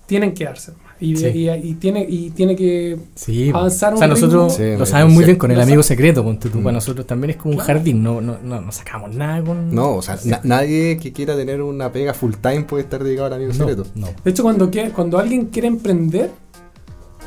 tienen 0.06 0.34
que 0.34 0.46
darse. 0.46 0.74
Y, 1.00 1.18
Sí. 1.18 1.28
y, 1.28 1.50
y 1.50 1.74
tiene, 1.74 2.06
y 2.08 2.30
tiene 2.30 2.56
que 2.56 2.98
Sí. 3.16 3.50
avanzar 3.50 3.94
o 3.94 3.98
sea, 3.98 4.06
un 4.08 4.12
nosotros 4.14 4.58
ritmo. 4.58 4.72
Sí, 4.74 4.78
lo 4.80 4.86
sí, 4.86 4.92
sabemos 4.92 5.14
muy 5.16 5.26
bien 5.26 5.38
con 5.38 5.52
el 5.52 5.58
Lo 5.58 5.64
amigo 5.64 5.84
secreto. 5.84 6.24
Ponte 6.24 6.50
tú, 6.50 6.60
Mm. 6.60 6.64
para 6.64 6.74
nosotros 6.76 7.06
también 7.06 7.32
es 7.32 7.38
como 7.38 7.56
un 7.56 7.60
jardín. 7.60 8.02
No, 8.04 8.22
no, 8.22 8.38
no, 8.42 8.62
no 8.62 8.72
sacamos 8.72 9.14
nada 9.14 9.44
con. 9.44 9.74
No, 9.74 9.96
o 9.96 10.02
sea, 10.02 10.18
na- 10.26 10.40
nadie 10.44 10.98
que 10.98 11.12
quiera 11.12 11.36
tener 11.36 11.62
una 11.62 11.92
pega 11.92 12.14
full 12.14 12.34
time 12.42 12.64
puede 12.64 12.84
estar 12.84 13.04
dedicado 13.04 13.28
al 13.28 13.34
amigo 13.34 13.52
no, 13.54 13.58
secreto. 13.68 13.86
no. 13.96 14.08
De 14.24 14.32
hecho, 14.32 14.44
cuando, 14.44 14.72
que, 14.72 14.92
cuando 14.92 15.18
alguien 15.20 15.46
quiere 15.48 15.68
emprender, 15.68 16.32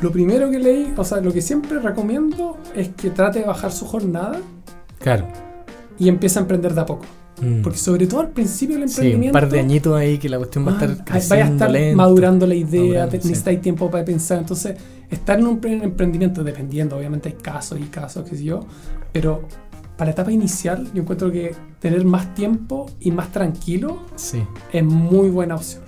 lo 0.01 0.11
primero 0.11 0.49
que 0.49 0.57
leí, 0.59 0.93
o 0.95 1.03
sea, 1.03 1.19
lo 1.21 1.31
que 1.31 1.41
siempre 1.41 1.77
recomiendo 1.79 2.57
es 2.75 2.89
que 2.89 3.09
trate 3.11 3.39
de 3.39 3.45
bajar 3.45 3.71
su 3.71 3.85
jornada 3.85 4.39
Claro. 4.99 5.27
y 5.99 6.09
empiece 6.09 6.37
a 6.39 6.41
emprender 6.43 6.73
de 6.73 6.81
a 6.81 6.85
poco. 6.85 7.05
Mm. 7.41 7.61
Porque 7.61 7.77
sobre 7.77 8.07
todo 8.07 8.21
al 8.21 8.29
principio 8.29 8.79
del 8.79 8.89
Sí, 8.89 8.99
un 8.99 9.05
emprendimiento... 9.05 9.33
par 9.33 9.49
de 9.49 9.59
añitos 9.59 9.95
ahí 9.95 10.17
que 10.17 10.27
la 10.29 10.37
cuestión 10.37 10.65
va 10.65 10.71
a 10.71 10.73
estar 10.73 10.89
Man, 10.89 10.97
creciendo 11.05 11.29
vaya 11.35 11.45
a 11.45 11.53
estar 11.53 11.71
lento. 11.71 11.97
madurando 11.97 12.47
la 12.47 12.55
idea, 12.55 13.07
te- 13.09 13.21
sí. 13.21 13.27
necesitáis 13.27 13.61
tiempo 13.61 13.91
para 13.91 14.03
pensar. 14.05 14.39
Entonces, 14.39 14.75
estar 15.09 15.37
en 15.39 15.45
un 15.47 15.59
pre- 15.59 15.73
emprendimiento, 15.83 16.43
dependiendo, 16.43 16.97
obviamente 16.97 17.29
hay 17.29 17.35
casos 17.35 17.79
y 17.79 17.83
casos, 17.83 18.27
qué 18.27 18.35
sé 18.37 18.43
yo, 18.43 18.61
pero 19.13 19.43
para 19.97 20.07
la 20.09 20.11
etapa 20.13 20.31
inicial, 20.31 20.87
yo 20.93 21.01
encuentro 21.03 21.31
que 21.31 21.55
tener 21.79 22.03
más 22.05 22.33
tiempo 22.35 22.87
y 22.99 23.11
más 23.11 23.31
tranquilo 23.31 24.03
Sí. 24.15 24.43
es 24.73 24.83
muy 24.83 25.29
buena 25.29 25.55
opción. 25.55 25.83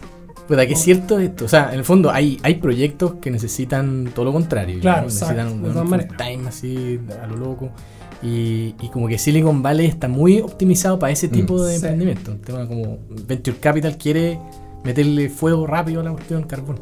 Pues 0.48 0.66
que 0.66 0.74
es 0.74 0.82
cierto 0.82 1.20
esto. 1.20 1.46
O 1.46 1.48
sea, 1.48 1.72
en 1.74 1.78
el 1.80 1.86
fondo 1.86 2.10
hay, 2.10 2.40
hay 2.42 2.56
proyectos 2.56 3.14
que 3.22 3.30
necesitan 3.30 4.10
todo 4.16 4.26
lo 4.26 4.34
contrario. 4.34 4.80
Claro, 4.80 5.02
¿no? 5.02 5.06
necesitan 5.06 5.48
exacto, 5.48 5.82
un, 5.82 5.94
un 5.94 6.08
time 6.18 6.48
así 6.48 7.00
a 7.22 7.28
lo 7.28 7.36
loco. 7.38 7.70
Y, 8.22 8.76
y 8.82 8.90
como 8.92 9.08
que 9.08 9.18
Silicon 9.18 9.62
Valley 9.64 9.86
está 9.88 10.08
muy 10.08 10.40
optimizado 10.42 11.00
para 11.00 11.14
ese 11.14 11.28
tipo 11.30 11.54
Mm. 11.56 11.62
de 11.62 11.70
Sí. 11.70 11.76
emprendimiento. 11.76 12.32
Un 12.32 12.40
tema 12.40 12.68
como 12.68 12.98
Venture 13.28 13.58
Capital 13.58 13.98
quiere 13.98 14.40
meterle 14.84 15.30
fuego 15.30 15.66
rápido 15.68 16.02
a 16.02 16.04
la 16.04 16.12
cuestión 16.12 16.44
carbón. 16.44 16.80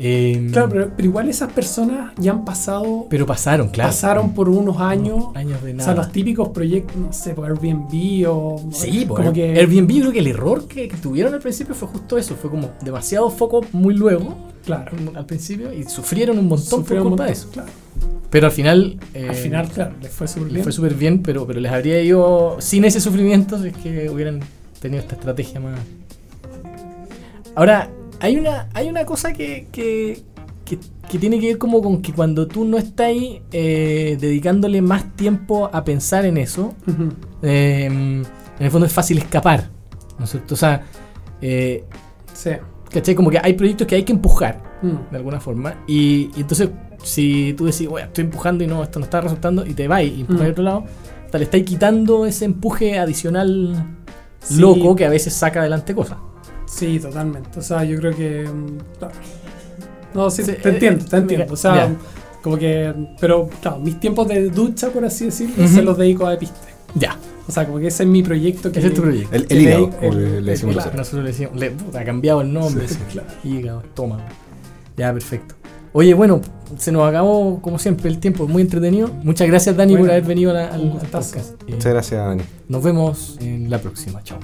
Eh, 0.00 0.48
Claro, 0.52 0.68
pero, 0.68 0.90
pero 0.96 1.08
igual 1.08 1.28
esas 1.28 1.52
personas 1.52 2.12
ya 2.18 2.30
han 2.30 2.44
pasado, 2.44 3.06
pero 3.10 3.26
pasaron, 3.26 3.68
claro. 3.68 3.88
pasaron 3.90 4.32
por 4.32 4.48
unos 4.48 4.78
años, 4.80 5.24
años 5.34 5.60
de 5.62 5.72
o 5.72 5.74
nada. 5.74 5.84
sea, 5.84 5.94
los 5.94 6.12
típicos 6.12 6.50
proyectos, 6.50 6.96
no 6.96 7.12
sé, 7.12 7.34
por 7.34 7.46
Airbnb 7.46 8.24
o... 8.28 8.64
Sí, 8.72 9.04
como 9.06 9.16
como 9.16 9.32
que... 9.32 9.58
Airbnb 9.58 9.88
creo 10.00 10.12
que 10.12 10.18
el 10.20 10.28
error 10.28 10.68
que, 10.68 10.86
que 10.86 10.96
tuvieron 10.98 11.34
al 11.34 11.40
principio 11.40 11.74
fue 11.74 11.88
justo 11.88 12.16
eso, 12.16 12.36
fue 12.36 12.48
como 12.48 12.70
demasiado 12.84 13.28
foco 13.30 13.60
muy 13.72 13.94
luego 13.94 14.36
Claro. 14.64 14.92
al 15.14 15.26
principio 15.26 15.72
y 15.72 15.82
sufrieron 15.84 16.38
un 16.38 16.46
montón 16.46 16.80
Sufrieron 16.80 17.04
por 17.04 17.12
un 17.12 17.16
culpa 17.18 17.24
de 17.24 17.30
montón, 17.30 17.42
eso. 17.48 17.50
claro. 17.52 17.68
Pero 18.30 18.46
al 18.46 18.52
final, 18.52 19.00
eh, 19.14 19.26
Al 19.30 19.34
final, 19.34 19.68
claro, 19.70 19.94
les 20.02 20.12
fue 20.12 20.28
súper 20.28 20.44
les 20.44 20.52
bien. 20.52 20.62
fue 20.62 20.72
súper 20.72 20.94
bien, 20.94 21.22
pero, 21.22 21.46
pero 21.46 21.58
les 21.58 21.72
habría 21.72 22.00
ido 22.02 22.56
sin 22.60 22.84
ese 22.84 23.00
sufrimiento 23.00 23.58
si 23.60 23.68
es 23.68 23.76
que 23.76 24.10
hubieran 24.10 24.40
tenido 24.80 25.00
esta 25.02 25.14
estrategia 25.16 25.58
más. 25.58 25.80
Ahora, 27.54 27.90
hay 28.20 28.36
una, 28.36 28.68
hay 28.74 28.88
una 28.88 29.04
cosa 29.04 29.32
que, 29.32 29.68
que, 29.72 30.22
que- 30.64 30.78
que 31.10 31.18
tiene 31.18 31.40
que 31.40 31.46
ver 31.48 31.58
como 31.58 31.80
con 31.80 32.02
que 32.02 32.12
cuando 32.12 32.46
tú 32.46 32.64
no 32.66 32.76
estás 32.76 33.06
ahí 33.06 33.40
eh, 33.52 34.18
dedicándole 34.20 34.82
más 34.82 35.16
tiempo 35.16 35.70
a 35.72 35.82
pensar 35.82 36.26
en 36.26 36.36
eso, 36.36 36.74
eh, 37.42 37.84
en 37.86 38.24
el 38.58 38.70
fondo 38.70 38.86
es 38.86 38.92
fácil 38.92 39.18
escapar. 39.18 39.70
¿No 40.18 40.24
es 40.24 40.30
cierto? 40.30 40.54
O 40.54 40.56
sea, 40.56 40.82
eh, 41.40 41.84
Sí. 42.34 42.50
¿cachai? 42.90 43.14
Como 43.14 43.30
que 43.30 43.38
hay 43.42 43.54
proyectos 43.54 43.86
que 43.86 43.94
hay 43.94 44.02
que 44.02 44.12
empujar 44.12 44.62
Mm. 44.82 45.10
de 45.10 45.16
alguna 45.16 45.40
forma. 45.40 45.82
Y, 45.86 46.30
y 46.36 46.40
entonces, 46.42 46.68
si 47.02 47.54
tú 47.56 47.64
decís, 47.66 47.88
bueno, 47.88 48.06
estoy 48.08 48.24
empujando 48.24 48.62
y 48.62 48.66
no, 48.66 48.82
esto 48.82 48.98
no 48.98 49.04
está 49.06 49.20
resultando, 49.20 49.64
y 49.66 49.72
te 49.74 49.88
vas 49.88 50.02
y 50.04 50.20
empujas 50.20 50.40
Mm. 50.42 50.44
al 50.44 50.50
otro 50.52 50.64
lado, 50.64 50.84
hasta 51.24 51.38
le 51.38 51.44
estáis 51.44 51.64
quitando 51.64 52.26
ese 52.26 52.44
empuje 52.44 52.98
adicional 52.98 53.96
Sí. 54.40 54.60
loco 54.60 54.94
que 54.94 55.04
a 55.06 55.10
veces 55.10 55.32
saca 55.32 55.60
adelante 55.60 55.94
cosas. 55.94 56.18
Sí, 56.68 56.98
totalmente. 57.00 57.58
O 57.58 57.62
sea, 57.62 57.84
yo 57.84 57.96
creo 57.98 58.14
que. 58.14 58.48
mm, 58.48 58.98
claro. 58.98 59.14
No, 60.14 60.30
sí, 60.30 60.42
Sí, 60.42 60.52
te 60.52 60.68
eh, 60.68 60.72
entiendo, 60.72 61.04
te 61.04 61.16
eh, 61.16 61.18
entiendo. 61.20 61.44
mira, 61.44 61.52
O 61.52 61.56
sea, 61.56 61.94
como 62.42 62.56
que. 62.58 62.94
Pero, 63.20 63.48
claro, 63.60 63.78
mis 63.78 63.98
tiempos 64.00 64.28
de 64.28 64.48
ducha, 64.50 64.88
por 64.90 65.04
así 65.04 65.26
decirlo, 65.26 65.66
se 65.68 65.82
los 65.82 65.96
dedico 65.98 66.26
a 66.26 66.34
Episte. 66.34 66.56
Ya, 66.94 67.16
O 67.46 67.52
sea, 67.52 67.66
como 67.66 67.78
que 67.78 67.88
ese 67.88 68.02
es 68.04 68.08
mi 68.08 68.22
proyecto. 68.22 68.70
Que 68.72 68.78
ese 68.78 68.88
es 68.88 68.94
tu 68.94 69.02
proyecto. 69.02 69.34
El, 69.34 69.46
el 69.48 69.60
hígado, 69.60 69.90
como 69.90 70.12
el- 70.12 70.24
le, 70.34 70.40
le 70.42 70.50
decimos 70.52 70.72
el- 70.72 70.76
nosotros. 70.76 70.96
Nosotros 70.98 71.24
le 71.24 71.30
decimos, 71.30 71.56
le, 71.56 71.70
puta, 71.70 72.00
ha 72.00 72.04
cambiado 72.04 72.40
el 72.42 72.52
nombre, 72.52 72.88
Sí, 72.88 72.96
claro. 73.12 73.28
hígado, 73.44 73.80
estómago. 73.80 74.22
Ya, 74.96 75.12
perfecto. 75.12 75.54
Oye, 75.92 76.12
bueno, 76.14 76.40
se 76.76 76.92
nos 76.92 77.08
acabó 77.08 77.60
como 77.62 77.78
siempre 77.78 78.08
el 78.10 78.18
tiempo, 78.18 78.46
muy 78.46 78.62
entretenido. 78.62 79.08
Muchas 79.22 79.46
gracias 79.48 79.76
Dani 79.76 79.96
por 79.96 80.10
haber 80.10 80.22
venido 80.24 80.50
a 80.50 80.54
la- 80.54 80.68
al 80.68 80.92
podcast. 81.10 81.36
Eh, 81.66 81.72
Muchas 81.72 81.92
gracias, 81.92 82.24
Dani. 82.26 82.42
nos 82.68 82.82
vemos 82.82 83.36
en 83.40 83.70
la 83.70 83.78
próxima, 83.78 84.22
chao. 84.22 84.38